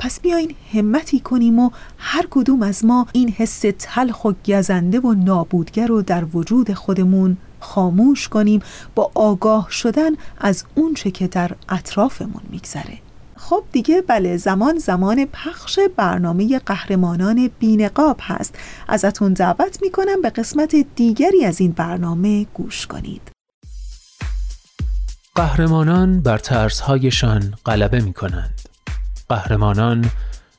پس 0.00 0.20
بیاین 0.20 0.54
همتی 0.72 1.20
کنیم 1.20 1.58
و 1.58 1.70
هر 1.98 2.26
کدوم 2.30 2.62
از 2.62 2.84
ما 2.84 3.06
این 3.12 3.28
حس 3.28 3.64
تلخ 3.78 4.24
و 4.24 4.32
گزنده 4.46 5.00
و 5.00 5.14
نابودگر 5.14 5.86
رو 5.86 6.02
در 6.02 6.24
وجود 6.24 6.72
خودمون 6.72 7.36
خاموش 7.60 8.28
کنیم 8.28 8.62
با 8.94 9.10
آگاه 9.14 9.68
شدن 9.70 10.10
از 10.38 10.64
اونچه 10.74 11.10
که 11.10 11.28
در 11.28 11.50
اطرافمون 11.68 12.42
میگذره. 12.50 12.98
خب 13.36 13.64
دیگه 13.72 14.02
بله 14.02 14.36
زمان 14.36 14.78
زمان 14.78 15.26
پخش 15.32 15.78
برنامه 15.96 16.58
قهرمانان 16.58 17.50
بینقاب 17.58 18.16
هست. 18.20 18.54
ازتون 18.88 19.32
دعوت 19.32 19.78
می‌کنم 19.82 20.22
به 20.22 20.30
قسمت 20.30 20.76
دیگری 20.96 21.44
از 21.44 21.60
این 21.60 21.72
برنامه 21.72 22.46
گوش 22.54 22.86
کنید. 22.86 23.30
قهرمانان 25.34 26.20
بر 26.20 26.38
ترسهایشان 26.38 27.54
غلبه 27.66 28.00
می 28.00 28.12
کنند. 28.12 28.59
قهرمانان 29.30 30.10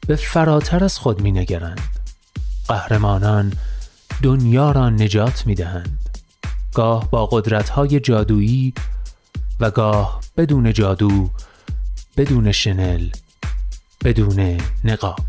به 0.07 0.15
فراتر 0.15 0.83
از 0.83 0.97
خود 0.97 1.21
می 1.21 1.31
نگرند. 1.31 1.81
قهرمانان 2.67 3.53
دنیا 4.23 4.71
را 4.71 4.89
نجات 4.89 5.47
می 5.47 5.55
دهند. 5.55 6.19
گاه 6.73 7.09
با 7.09 7.25
قدرت‌های 7.25 7.99
جادویی 7.99 8.73
و 9.59 9.71
گاه 9.71 10.19
بدون 10.37 10.73
جادو 10.73 11.29
بدون 12.17 12.51
شنل 12.51 13.09
بدون 14.03 14.57
نقاب 14.83 15.19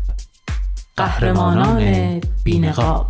قهرمانان 0.97 2.21
بینقاب 2.43 3.07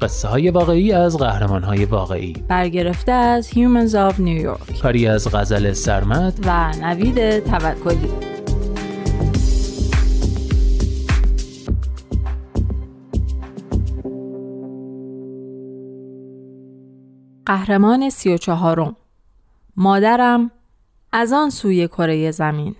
قصه 0.00 0.28
های 0.28 0.50
واقعی 0.50 0.92
از 0.92 1.16
قهرمان 1.16 1.62
های 1.62 1.84
واقعی. 1.84 2.32
برگرفته 2.48 3.12
از 3.12 3.48
Humans 3.48 3.92
of 3.92 4.14
New 4.14 4.44
York. 4.46 4.80
کاری 4.82 5.06
از 5.06 5.34
غزل 5.34 5.72
سرمد 5.72 6.38
و 6.46 6.72
نوید 6.82 7.38
توکلی. 7.44 8.08
قهرمان 17.46 18.10
سی 18.10 18.34
و 18.34 18.36
چهارم. 18.36 18.96
مادرم 19.76 20.50
از 21.12 21.32
آن 21.32 21.50
سوی 21.50 21.88
کره 21.88 22.30
زمین. 22.30 22.74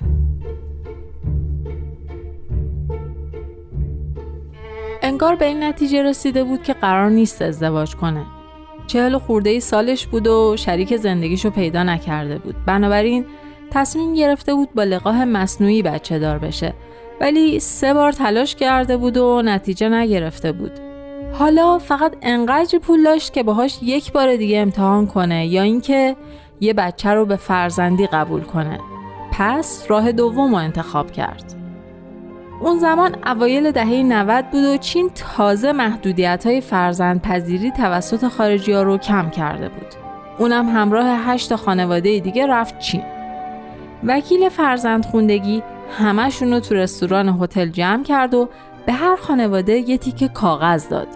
انگار 5.20 5.36
به 5.36 5.44
این 5.44 5.62
نتیجه 5.62 6.02
رسیده 6.02 6.44
بود 6.44 6.62
که 6.62 6.72
قرار 6.72 7.10
نیست 7.10 7.42
ازدواج 7.42 7.96
کنه. 7.96 8.26
چهل 8.86 9.18
خورده 9.18 9.50
ای 9.50 9.60
سالش 9.60 10.06
بود 10.06 10.26
و 10.26 10.56
شریک 10.58 10.96
زندگیشو 10.96 11.50
پیدا 11.50 11.82
نکرده 11.82 12.38
بود. 12.38 12.54
بنابراین 12.66 13.26
تصمیم 13.70 14.14
گرفته 14.14 14.54
بود 14.54 14.74
با 14.74 14.84
لقاه 14.84 15.24
مصنوعی 15.24 15.82
بچه 15.82 16.18
دار 16.18 16.38
بشه. 16.38 16.74
ولی 17.20 17.60
سه 17.60 17.94
بار 17.94 18.12
تلاش 18.12 18.54
کرده 18.54 18.96
بود 18.96 19.16
و 19.16 19.42
نتیجه 19.44 19.88
نگرفته 19.88 20.52
بود. 20.52 20.72
حالا 21.32 21.78
فقط 21.78 22.16
انقدر 22.22 22.78
پول 22.78 23.04
داشت 23.04 23.32
که 23.32 23.42
باهاش 23.42 23.78
یک 23.82 24.12
بار 24.12 24.36
دیگه 24.36 24.58
امتحان 24.58 25.06
کنه 25.06 25.46
یا 25.46 25.62
اینکه 25.62 26.16
یه 26.60 26.72
بچه 26.72 27.10
رو 27.10 27.26
به 27.26 27.36
فرزندی 27.36 28.06
قبول 28.06 28.40
کنه. 28.40 28.78
پس 29.32 29.86
راه 29.88 30.12
دوم 30.12 30.50
رو 30.50 30.56
انتخاب 30.56 31.12
کرد. 31.12 31.57
اون 32.60 32.78
زمان 32.78 33.16
اوایل 33.26 33.70
دهه 33.70 34.02
90 34.02 34.44
بود 34.50 34.64
و 34.64 34.76
چین 34.76 35.10
تازه 35.14 35.72
محدودیت 35.72 36.46
های 36.46 36.60
فرزند 36.60 37.22
پذیری 37.22 37.70
توسط 37.70 38.28
خارجی 38.28 38.72
ها 38.72 38.82
رو 38.82 38.98
کم 38.98 39.30
کرده 39.30 39.68
بود. 39.68 39.86
اونم 40.38 40.68
همراه 40.68 41.06
هشت 41.06 41.54
خانواده 41.56 42.18
دیگه 42.18 42.46
رفت 42.46 42.78
چین. 42.78 43.02
وکیل 44.04 44.48
فرزند 44.48 45.06
خوندگی 45.06 45.62
همشون 45.98 46.52
رو 46.52 46.60
تو 46.60 46.74
رستوران 46.74 47.28
هتل 47.28 47.68
جمع 47.68 48.02
کرد 48.02 48.34
و 48.34 48.48
به 48.86 48.92
هر 48.92 49.16
خانواده 49.16 49.72
یه 49.72 49.98
تیک 49.98 50.32
کاغذ 50.32 50.88
داد. 50.88 51.08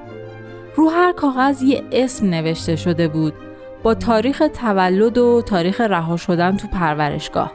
رو 0.76 0.88
هر 0.88 1.12
کاغذ 1.12 1.62
یه 1.62 1.82
اسم 1.92 2.30
نوشته 2.30 2.76
شده 2.76 3.08
بود 3.08 3.34
با 3.82 3.94
تاریخ 3.94 4.42
تولد 4.60 5.18
و 5.18 5.42
تاریخ 5.42 5.80
رها 5.80 6.16
شدن 6.16 6.56
تو 6.56 6.68
پرورشگاه. 6.68 7.52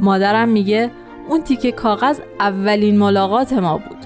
مادرم 0.00 0.48
میگه 0.48 0.90
اون 1.28 1.42
تیکه 1.42 1.72
کاغذ 1.72 2.20
اولین 2.40 2.98
ملاقات 2.98 3.52
ما 3.52 3.78
بود. 3.78 4.04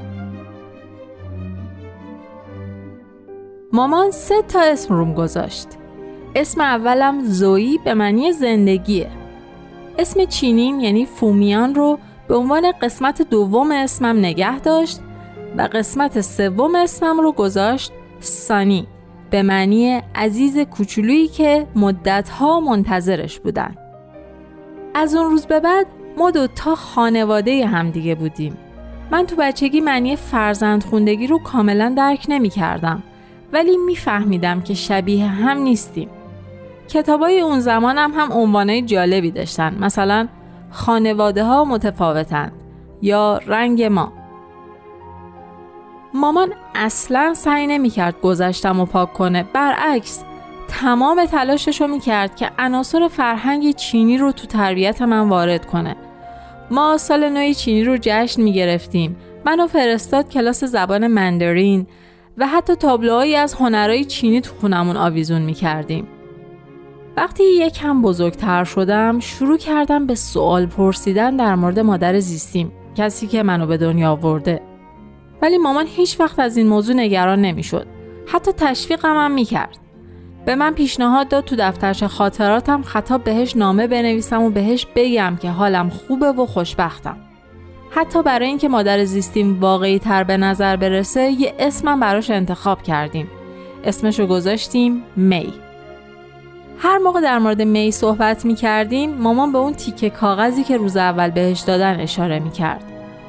مامان 3.72 4.10
سه 4.10 4.42
تا 4.42 4.60
اسم 4.60 4.94
روم 4.94 5.14
گذاشت. 5.14 5.68
اسم 6.34 6.60
اولم 6.60 7.24
زویی 7.24 7.78
به 7.84 7.94
معنی 7.94 8.32
زندگیه. 8.32 9.10
اسم 9.98 10.24
چینیم 10.24 10.80
یعنی 10.80 11.06
فومیان 11.06 11.74
رو 11.74 11.98
به 12.28 12.36
عنوان 12.36 12.72
قسمت 12.82 13.22
دوم 13.22 13.72
اسمم 13.72 14.18
نگه 14.18 14.60
داشت 14.60 15.00
و 15.56 15.68
قسمت 15.72 16.20
سوم 16.20 16.74
اسمم 16.74 17.20
رو 17.20 17.32
گذاشت 17.32 17.92
سانی 18.20 18.86
به 19.30 19.42
معنی 19.42 20.02
عزیز 20.14 20.58
کوچولویی 20.58 21.28
که 21.28 21.66
مدتها 21.76 22.60
منتظرش 22.60 23.40
بودن. 23.40 23.74
از 24.94 25.14
اون 25.14 25.30
روز 25.30 25.46
به 25.46 25.60
بعد 25.60 25.86
ما 26.18 26.30
تا 26.30 26.74
خانواده 26.74 27.66
همدیگه 27.66 28.14
بودیم. 28.14 28.56
من 29.10 29.26
تو 29.26 29.36
بچگی 29.36 29.80
معنی 29.80 30.16
فرزند 30.16 30.84
خوندگی 30.84 31.26
رو 31.26 31.38
کاملا 31.38 31.94
درک 31.96 32.26
نمی 32.28 32.48
کردم 32.48 33.02
ولی 33.52 33.76
میفهمیدم 33.76 34.60
که 34.60 34.74
شبیه 34.74 35.26
هم 35.26 35.58
نیستیم. 35.58 36.08
کتابای 36.88 37.40
اون 37.40 37.60
زمانم 37.60 38.12
هم 38.16 38.32
عنوانای 38.32 38.82
جالبی 38.82 39.30
داشتن 39.30 39.76
مثلا 39.80 40.28
خانواده 40.70 41.44
ها 41.44 41.64
متفاوتن 41.64 42.52
یا 43.02 43.40
رنگ 43.46 43.82
ما. 43.82 44.12
مامان 46.14 46.52
اصلا 46.74 47.34
سعی 47.34 47.66
نمی 47.66 47.90
کرد 47.90 48.20
گذشتم 48.20 48.80
و 48.80 48.84
پاک 48.84 49.12
کنه 49.12 49.42
برعکس 49.42 50.24
تمام 50.68 51.24
تلاشش 51.24 51.80
رو 51.80 51.86
می 51.86 52.00
کرد 52.00 52.36
که 52.36 52.50
عناصر 52.58 53.08
فرهنگ 53.08 53.74
چینی 53.74 54.18
رو 54.18 54.32
تو 54.32 54.46
تربیت 54.46 55.02
من 55.02 55.28
وارد 55.28 55.66
کنه. 55.66 55.96
ما 56.70 56.96
سال 56.98 57.28
نوی 57.28 57.54
چینی 57.54 57.84
رو 57.84 57.98
جشن 58.00 58.42
می 58.42 58.52
گرفتیم 58.52 59.16
منو 59.44 59.66
فرستاد 59.66 60.28
کلاس 60.28 60.64
زبان 60.64 61.06
مندرین 61.06 61.86
و 62.38 62.46
حتی 62.46 62.74
تابلوهایی 62.74 63.36
از 63.36 63.54
هنرهای 63.54 64.04
چینی 64.04 64.40
تو 64.40 64.54
خونمون 64.60 64.96
آویزون 64.96 65.42
می 65.42 65.54
کردیم. 65.54 66.08
وقتی 67.16 67.44
یکم 67.44 68.02
بزرگتر 68.02 68.64
شدم 68.64 69.20
شروع 69.20 69.56
کردم 69.56 70.06
به 70.06 70.14
سوال 70.14 70.66
پرسیدن 70.66 71.36
در 71.36 71.54
مورد 71.54 71.78
مادر 71.78 72.18
زیستیم 72.18 72.72
کسی 72.96 73.26
که 73.26 73.42
منو 73.42 73.66
به 73.66 73.76
دنیا 73.76 74.10
آورده. 74.10 74.62
ولی 75.42 75.58
مامان 75.58 75.86
هیچ 75.86 76.20
وقت 76.20 76.38
از 76.38 76.56
این 76.56 76.66
موضوع 76.66 76.94
نگران 76.94 77.40
نمی‌شد. 77.40 77.86
حتی 78.26 78.52
تشویقم 78.52 79.16
هم 79.16 79.30
می 79.30 79.44
کرد 79.44 79.87
به 80.48 80.54
من 80.54 80.74
پیشنهاد 80.74 81.28
داد 81.28 81.44
تو 81.44 81.56
دفترچه 81.58 82.08
خاطراتم 82.08 82.82
خطاب 82.82 83.24
بهش 83.24 83.56
نامه 83.56 83.86
بنویسم 83.86 84.42
و 84.42 84.50
بهش 84.50 84.86
بگم 84.94 85.36
که 85.42 85.50
حالم 85.50 85.88
خوبه 85.88 86.32
و 86.32 86.46
خوشبختم. 86.46 87.16
حتی 87.90 88.22
برای 88.22 88.48
اینکه 88.48 88.68
مادر 88.68 89.04
زیستیم 89.04 89.60
واقعی 89.60 89.98
تر 89.98 90.24
به 90.24 90.36
نظر 90.36 90.76
برسه 90.76 91.20
یه 91.20 91.54
اسمم 91.58 92.00
براش 92.00 92.30
انتخاب 92.30 92.82
کردیم. 92.82 93.30
اسمشو 93.84 94.26
گذاشتیم 94.26 95.02
می. 95.16 95.52
هر 96.78 96.98
موقع 96.98 97.20
در 97.20 97.38
مورد 97.38 97.62
می 97.62 97.90
صحبت 97.90 98.44
می 98.44 98.54
کردیم 98.54 99.14
مامان 99.14 99.52
به 99.52 99.58
اون 99.58 99.74
تیکه 99.74 100.10
کاغذی 100.10 100.64
که 100.64 100.76
روز 100.76 100.96
اول 100.96 101.30
بهش 101.30 101.60
دادن 101.60 102.00
اشاره 102.00 102.38
می 102.38 102.50
کرد. 102.50 102.84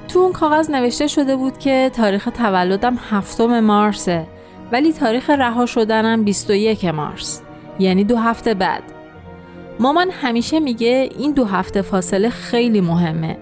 تو 0.07 0.19
اون 0.19 0.31
کاغذ 0.31 0.69
نوشته 0.69 1.07
شده 1.07 1.35
بود 1.35 1.57
که 1.57 1.91
تاریخ 1.93 2.29
تولدم 2.37 2.97
هفتم 3.09 3.59
مارسه 3.59 4.38
ولی 4.71 4.93
تاریخ 4.93 5.29
رها 5.29 5.65
شدنم 5.65 6.23
21 6.23 6.85
مارس 6.85 7.41
یعنی 7.79 8.03
دو 8.03 8.17
هفته 8.17 8.53
بعد. 8.53 8.83
مامان 9.79 10.09
همیشه 10.11 10.59
میگه 10.59 11.09
این 11.19 11.31
دو 11.31 11.45
هفته 11.45 11.81
فاصله 11.81 12.29
خیلی 12.29 12.81
مهمه. 12.81 13.37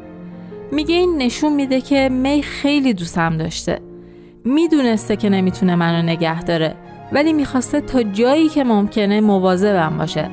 میگه 0.72 0.96
این 0.96 1.18
نشون 1.18 1.54
میده 1.54 1.82
که 1.82 2.10
می 2.10 2.44
خیلی 2.44 2.94
دوستم 2.94 3.38
داشته. 3.38 3.80
می‌دونسته 4.46 5.16
که 5.16 5.30
نمی‌تونه 5.30 5.76
منو 5.76 6.02
نگه 6.02 6.44
داره 6.44 6.76
ولی 7.12 7.34
می‌خواسته 7.34 7.82
تا 7.82 8.04
جایی 8.04 8.50
که 8.50 8.64
ممکنه 8.64 9.22
مواظبم 9.22 9.98
باشه. 9.98 10.30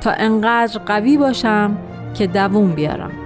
تا 0.00 0.10
انقدر 0.10 0.80
قوی 0.86 1.16
باشم 1.16 1.78
که 2.14 2.26
دووم 2.26 2.72
بیارم. 2.72 3.19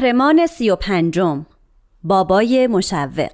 قهرمان 0.00 0.46
سی 0.46 0.70
و 0.70 0.76
پنجم 0.76 1.46
بابای 2.04 2.66
مشوق. 2.66 3.30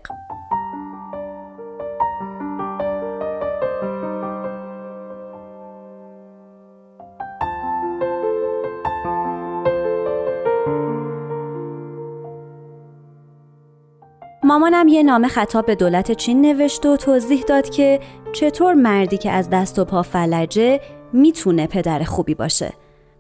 مامانم 14.45 14.89
یه 14.89 15.03
نامه 15.03 15.29
خطاب 15.29 15.67
به 15.67 15.75
دولت 15.75 16.13
چین 16.13 16.41
نوشت 16.41 16.87
و 16.87 16.97
توضیح 16.97 17.43
داد 17.43 17.71
که 17.71 18.01
چطور 18.33 18.75
مردی 18.75 19.19
که 19.19 19.31
از 19.31 19.51
دست 19.51 19.79
و 19.79 19.85
پا 19.85 20.03
فلجه 20.03 20.81
می‌تونه 21.13 21.67
پدر 21.67 22.03
خوبی 22.03 22.35
باشه. 22.35 22.73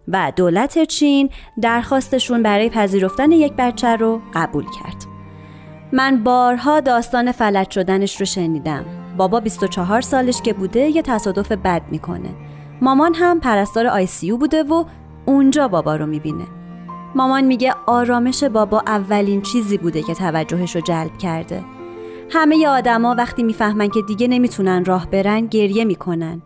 و 0.08 0.32
دولت 0.36 0.84
چین 0.84 1.30
درخواستشون 1.60 2.42
برای 2.42 2.70
پذیرفتن 2.70 3.32
یک 3.32 3.52
بچه 3.58 3.96
رو 3.96 4.20
قبول 4.34 4.64
کرد. 4.64 5.04
من 5.92 6.24
بارها 6.24 6.80
داستان 6.80 7.32
فلج 7.32 7.70
شدنش 7.70 8.20
رو 8.20 8.26
شنیدم. 8.26 8.84
بابا 9.16 9.40
24 9.40 10.00
سالش 10.00 10.42
که 10.42 10.52
بوده 10.52 10.80
یه 10.80 11.02
تصادف 11.02 11.52
بد 11.52 11.82
می‌کنه. 11.90 12.28
مامان 12.80 13.14
هم 13.14 13.40
پرستار 13.40 13.86
آی 13.86 14.06
سی 14.06 14.32
بوده 14.32 14.62
و 14.62 14.84
اونجا 15.26 15.68
بابا 15.68 15.96
رو 15.96 16.06
می‌بینه. 16.06 16.44
مامان 17.14 17.44
میگه 17.44 17.74
آرامش 17.86 18.44
بابا 18.44 18.82
اولین 18.86 19.42
چیزی 19.42 19.78
بوده 19.78 20.02
که 20.02 20.14
توجهش 20.14 20.76
رو 20.76 20.80
جلب 20.80 21.18
کرده. 21.18 21.64
همه 22.30 22.66
آدما 22.66 23.14
وقتی 23.18 23.42
می‌فهمن 23.42 23.88
که 23.88 24.02
دیگه 24.08 24.28
نمی‌تونن 24.28 24.84
راه 24.84 25.10
برن 25.10 25.46
گریه 25.46 25.84
می‌کنن. 25.84 26.42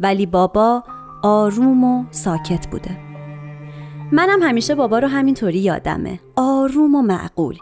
ولی 0.00 0.26
بابا 0.26 0.84
آروم 1.24 1.84
و 1.84 2.04
ساکت 2.10 2.66
بوده. 2.66 2.98
منم 4.12 4.42
همیشه 4.42 4.74
بابا 4.74 4.98
رو 4.98 5.08
همینطوری 5.08 5.58
یادمه. 5.58 6.20
آروم 6.36 6.94
و 6.94 7.02
معقول. 7.02 7.58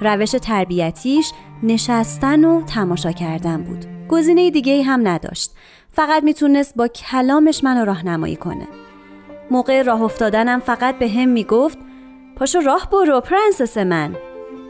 روش 0.00 0.30
تربیتیش 0.30 1.32
نشستن 1.62 2.44
و 2.44 2.62
تماشا 2.62 3.12
کردن 3.12 3.62
بود. 3.62 3.86
گزینه 4.08 4.50
دیگه 4.50 4.82
هم 4.82 5.08
نداشت. 5.08 5.50
فقط 5.90 6.22
می‌تونست 6.22 6.76
با 6.76 6.88
کلامش 6.88 7.64
منو 7.64 7.84
راهنمایی 7.84 8.36
کنه. 8.36 8.68
موقع 9.50 9.82
راه 9.82 10.02
افتادنم 10.02 10.60
فقط 10.60 10.98
به 10.98 11.08
هم 11.08 11.28
می‌گفت 11.28 11.78
پاشو 12.36 12.60
راه 12.60 12.88
برو 12.92 13.20
پرنسس 13.20 13.78
من. 13.78 14.16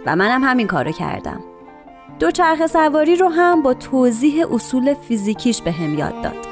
و 0.06 0.16
منم 0.16 0.44
همین 0.44 0.66
کارو 0.66 0.92
کردم. 0.92 1.40
دو 2.18 2.30
چرخ 2.30 2.66
سواری 2.66 3.16
رو 3.16 3.28
هم 3.28 3.62
با 3.62 3.74
توضیح 3.74 4.54
اصول 4.54 4.94
فیزیکیش 4.94 5.62
به 5.62 5.72
هم 5.72 5.98
یاد 5.98 6.22
داد. 6.22 6.51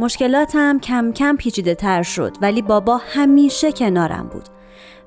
مشکلاتم 0.00 0.78
کم 0.78 1.12
کم 1.12 1.36
پیچیده 1.36 1.74
تر 1.74 2.02
شد 2.02 2.36
ولی 2.40 2.62
بابا 2.62 3.00
همیشه 3.14 3.72
کنارم 3.72 4.28
بود. 4.32 4.44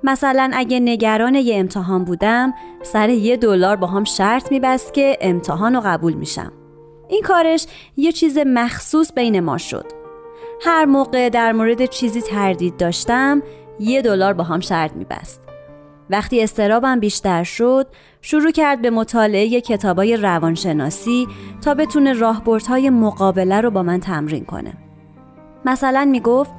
مثلا 0.03 0.51
اگه 0.53 0.79
نگران 0.79 1.35
یه 1.35 1.55
امتحان 1.59 2.03
بودم 2.03 2.53
سر 2.83 3.09
یه 3.09 3.37
دلار 3.37 3.75
با 3.75 3.87
هم 3.87 4.03
شرط 4.03 4.51
میبست 4.51 4.93
که 4.93 5.17
امتحان 5.21 5.75
رو 5.75 5.81
قبول 5.85 6.13
میشم. 6.13 6.51
این 7.09 7.21
کارش 7.21 7.65
یه 7.97 8.11
چیز 8.11 8.37
مخصوص 8.37 9.13
بین 9.13 9.39
ما 9.39 9.57
شد. 9.57 9.85
هر 10.61 10.85
موقع 10.85 11.29
در 11.29 11.51
مورد 11.51 11.85
چیزی 11.85 12.21
تردید 12.21 12.77
داشتم 12.77 13.43
یه 13.79 14.01
دلار 14.01 14.33
با 14.33 14.43
هم 14.43 14.59
شرط 14.59 14.93
میبست. 14.93 15.41
وقتی 16.09 16.43
استرابم 16.43 16.99
بیشتر 16.99 17.43
شد 17.43 17.87
شروع 18.21 18.51
کرد 18.51 18.81
به 18.81 18.89
مطالعه 18.89 19.61
کتابای 19.61 20.17
روانشناسی 20.17 21.27
تا 21.61 21.73
بتونه 21.73 22.13
راهبردهای 22.13 22.89
مقابله 22.89 23.61
رو 23.61 23.71
با 23.71 23.83
من 23.83 23.99
تمرین 23.99 24.45
کنه. 24.45 24.82
مثلا 25.65 26.05
می‌گفت 26.05 26.51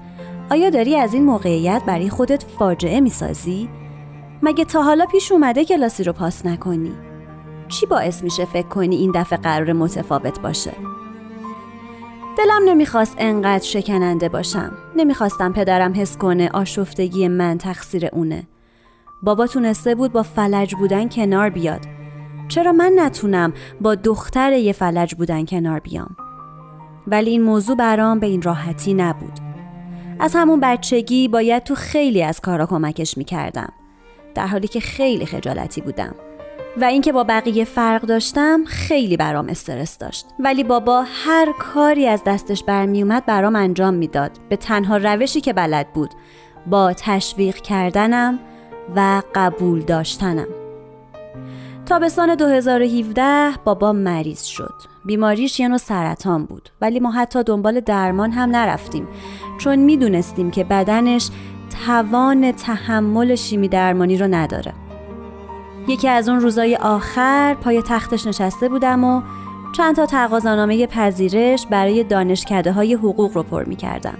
آیا 0.50 0.70
داری 0.70 0.96
از 0.96 1.14
این 1.14 1.24
موقعیت 1.24 1.82
برای 1.86 2.10
خودت 2.10 2.42
فاجعه 2.58 3.00
می‌سازی؟ 3.00 3.68
مگه 4.42 4.64
تا 4.64 4.82
حالا 4.82 5.06
پیش 5.06 5.32
اومده 5.32 5.64
کلاسی 5.64 6.04
رو 6.04 6.12
پاس 6.12 6.46
نکنی؟ 6.46 6.92
چی 7.68 7.86
باعث 7.86 8.22
میشه 8.22 8.44
فکر 8.44 8.68
کنی 8.68 8.96
این 8.96 9.12
دفعه 9.14 9.38
قرار 9.38 9.72
متفاوت 9.72 10.40
باشه؟ 10.40 10.72
دلم 12.38 12.68
نمی‌خواست 12.68 13.14
انقدر 13.18 13.64
شکننده 13.64 14.28
باشم. 14.28 14.72
نمی‌خواستم 14.96 15.52
پدرم 15.52 15.92
حس 15.96 16.16
کنه 16.16 16.50
آشفتگی 16.54 17.28
من 17.28 17.58
تقصیر 17.58 18.08
اونه. 18.12 18.46
بابا 19.22 19.46
تونسته 19.46 19.94
بود 19.94 20.12
با 20.12 20.22
فلج 20.22 20.74
بودن 20.74 21.08
کنار 21.08 21.50
بیاد. 21.50 21.80
چرا 22.48 22.72
من 22.72 22.92
نتونم 22.96 23.52
با 23.80 23.94
دختر 23.94 24.52
یه 24.52 24.72
فلج 24.72 25.14
بودن 25.14 25.44
کنار 25.44 25.78
بیام؟ 25.78 26.16
ولی 27.06 27.30
این 27.30 27.42
موضوع 27.42 27.76
برام 27.76 28.18
به 28.18 28.26
این 28.26 28.42
راحتی 28.42 28.94
نبود. 28.94 29.38
از 30.20 30.34
همون 30.34 30.60
بچگی 30.60 31.28
باید 31.28 31.62
تو 31.62 31.74
خیلی 31.74 32.22
از 32.22 32.40
کارا 32.40 32.66
کمکش 32.66 33.18
می‌کردم. 33.18 33.72
در 34.34 34.46
حالی 34.46 34.68
که 34.68 34.80
خیلی 34.80 35.26
خجالتی 35.26 35.80
بودم. 35.80 36.14
و 36.76 36.84
اینکه 36.84 37.12
با 37.12 37.24
بقیه 37.24 37.64
فرق 37.64 38.02
داشتم 38.02 38.64
خیلی 38.64 39.16
برام 39.16 39.48
استرس 39.48 39.98
داشت 39.98 40.26
ولی 40.38 40.64
بابا 40.64 41.04
هر 41.24 41.52
کاری 41.58 42.06
از 42.06 42.22
دستش 42.26 42.64
برمیومد 42.64 43.26
برام 43.26 43.56
انجام 43.56 43.94
می‌داد 43.94 44.30
به 44.48 44.56
تنها 44.56 44.96
روشی 44.96 45.40
که 45.40 45.52
بلد 45.52 45.92
بود 45.92 46.10
با 46.66 46.92
تشویق 46.92 47.56
کردنم 47.56 48.38
و 48.96 49.22
قبول 49.34 49.80
داشتنم 49.80 50.46
تابستان 51.86 52.34
2017 52.34 53.50
بابا 53.64 53.92
مریض 53.92 54.42
شد 54.42 54.93
بیماریش 55.04 55.60
یه 55.60 55.68
نوع 55.68 55.78
سرطان 55.78 56.44
بود. 56.44 56.68
ولی 56.80 57.00
ما 57.00 57.10
حتی 57.10 57.42
دنبال 57.42 57.80
درمان 57.80 58.30
هم 58.30 58.50
نرفتیم. 58.50 59.08
چون 59.58 59.76
می‌دونستیم 59.76 60.50
که 60.50 60.64
بدنش 60.64 61.30
توان 61.86 62.52
تحمل 62.52 63.34
شیمی 63.34 63.68
درمانی 63.68 64.16
رو 64.16 64.26
نداره. 64.26 64.72
یکی 65.88 66.08
از 66.08 66.28
اون 66.28 66.40
روزای 66.40 66.76
آخر 66.76 67.54
پای 67.54 67.82
تختش 67.82 68.26
نشسته 68.26 68.68
بودم 68.68 69.04
و 69.04 69.22
چند 69.76 69.96
تا 69.96 70.06
تقاضانامه 70.06 70.86
پذیرش 70.86 71.66
برای 71.66 72.04
دانشکده 72.04 72.72
های 72.72 72.94
حقوق 72.94 73.34
رو 73.34 73.42
پر 73.42 73.64
می 73.64 73.76
کردم 73.76 74.14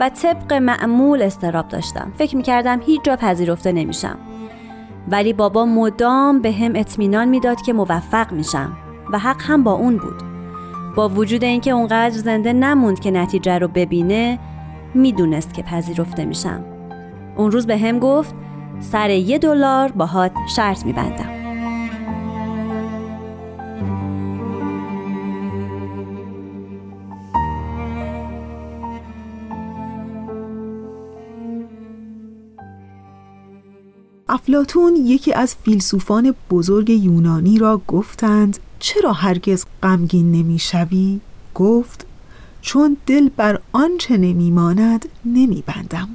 و 0.00 0.08
طبق 0.08 0.52
معمول 0.52 1.22
استراب 1.22 1.68
داشتم. 1.68 2.12
فکر 2.18 2.36
می 2.36 2.42
کردم 2.42 2.80
هیچ 2.86 3.02
جا 3.02 3.16
پذیرفته 3.16 3.72
نمیشم. 3.72 4.18
ولی 5.08 5.32
بابا 5.32 5.66
مدام 5.66 6.40
به 6.40 6.52
هم 6.52 6.72
اطمینان 6.74 7.28
می‌داد 7.28 7.62
که 7.62 7.72
موفق 7.72 8.32
میشم. 8.32 8.76
و 9.12 9.18
حق 9.18 9.42
هم 9.42 9.64
با 9.64 9.72
اون 9.72 9.96
بود. 9.96 10.22
با 10.96 11.08
وجود 11.08 11.44
اینکه 11.44 11.70
اونقدر 11.70 12.10
زنده 12.10 12.52
نموند 12.52 13.00
که 13.00 13.10
نتیجه 13.10 13.58
رو 13.58 13.68
ببینه 13.68 14.38
می‌دونست 14.94 15.54
که 15.54 15.62
پذیرفته 15.62 16.24
میشم. 16.24 16.64
اون 17.36 17.52
روز 17.52 17.66
به 17.66 17.78
هم 17.78 17.98
گفت 17.98 18.34
سر 18.80 19.10
یه 19.10 19.38
دلار 19.38 19.92
باهات 19.92 20.32
شرط 20.56 20.86
میبندم. 20.86 21.36
افلاتون 34.28 34.96
یکی 34.96 35.32
از 35.32 35.54
فیلسوفان 35.54 36.34
بزرگ 36.50 36.90
یونانی 36.90 37.58
را 37.58 37.80
گفتند 37.88 38.58
چرا 38.78 39.12
هرگز 39.12 39.64
غمگین 39.82 40.32
نمی‌شوی؟ 40.32 41.20
گفت 41.54 42.06
چون 42.60 42.96
دل 43.06 43.28
بر 43.28 43.60
آنچه 43.72 44.16
نمیماند 44.16 45.08
نمیبندم. 45.24 46.08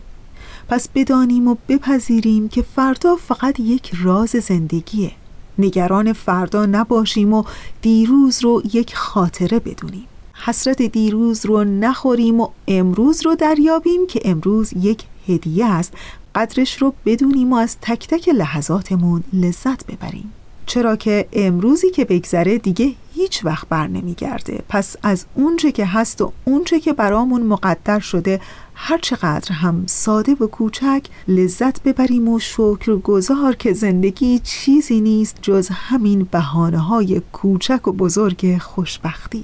پس 0.68 0.90
بدانیم 0.96 1.48
و 1.48 1.56
بپذیریم 1.70 2.50
که 2.50 2.62
فردا 2.62 3.16
فقط 3.16 3.60
یک 3.60 3.92
راز 4.04 4.30
زندگیه. 4.30 5.12
نگران 5.58 6.14
فردا 6.14 6.66
نباشیم 6.66 7.34
و 7.34 7.44
دیروز 7.82 8.44
رو 8.44 8.62
یک 8.74 8.96
خاطره 8.96 9.60
بدونیم. 9.60 10.08
حسرت 10.34 10.82
دیروز 10.82 11.46
رو 11.46 11.64
نخوریم 11.64 12.42
و 12.42 12.48
امروز 12.68 13.26
رو 13.26 13.36
دریابیم 13.36 14.08
که 14.08 14.22
امروز 14.26 14.74
یک 14.82 15.04
هدیه 15.28 15.66
است. 15.66 15.94
قدرش 16.36 16.82
رو 16.82 16.94
بدونیم 17.06 17.54
و 17.54 17.56
از 17.56 17.78
تک 17.82 18.08
تک 18.08 18.30
لحظاتمون 18.30 19.24
لذت 19.34 19.86
ببریم. 19.86 20.34
چرا 20.66 20.96
که 20.96 21.28
امروزی 21.34 21.90
که 21.90 22.06
بگذره 22.06 22.58
دیگه 22.58 22.94
هیچ 23.14 23.46
وقت 23.46 23.70
بر 23.70 23.88
نمیگرده. 23.88 24.64
پس 24.70 24.96
از 25.04 25.26
اونچه 25.36 25.72
که 25.72 25.86
هست 25.86 26.22
و 26.22 26.32
اونچه 26.46 26.80
که 26.80 26.94
برامون 26.94 27.44
مقدر 27.44 28.00
شده 28.00 28.40
هر 28.76 28.98
چقدر 28.98 29.52
هم 29.52 29.84
ساده 29.88 30.32
و 30.32 30.48
کوچک 30.48 31.06
لذت 31.28 31.84
ببریم 31.84 32.30
و 32.30 32.40
شکر 32.40 32.96
گذار 32.96 33.56
که 33.56 33.74
زندگی 33.74 34.40
چیزی 34.40 35.02
نیست 35.02 35.38
جز 35.42 35.70
همین 35.72 36.28
بحانه 36.32 36.80
های 36.80 37.22
کوچک 37.32 37.88
و 37.88 37.92
بزرگ 37.92 38.58
خوشبختی. 38.58 39.44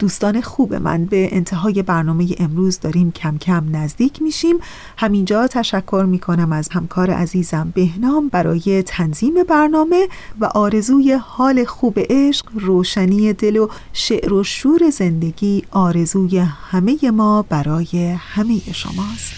دوستان 0.00 0.40
خوب 0.40 0.74
من 0.74 1.04
به 1.04 1.28
انتهای 1.32 1.82
برنامه 1.82 2.26
امروز 2.38 2.80
داریم 2.80 3.10
کم 3.10 3.38
کم 3.38 3.76
نزدیک 3.76 4.22
میشیم. 4.22 4.56
همینجا 4.96 5.46
تشکر 5.46 6.04
می‌کنم 6.08 6.52
از 6.52 6.68
همکار 6.68 7.10
عزیزم 7.10 7.72
بهنام 7.74 8.28
برای 8.28 8.82
تنظیم 8.82 9.34
برنامه 9.48 10.08
و 10.40 10.44
آرزوی 10.44 11.12
حال 11.12 11.64
خوب 11.64 11.98
عشق 11.98 12.46
روشنی 12.54 13.32
دل 13.32 13.56
و 13.56 13.68
شعر 13.92 14.32
و 14.32 14.44
شور 14.44 14.90
زندگی 14.90 15.64
آرزوی 15.70 16.38
همه 16.38 17.10
ما 17.10 17.42
برای 17.42 18.16
همه 18.18 18.60
شماست. 18.72 19.32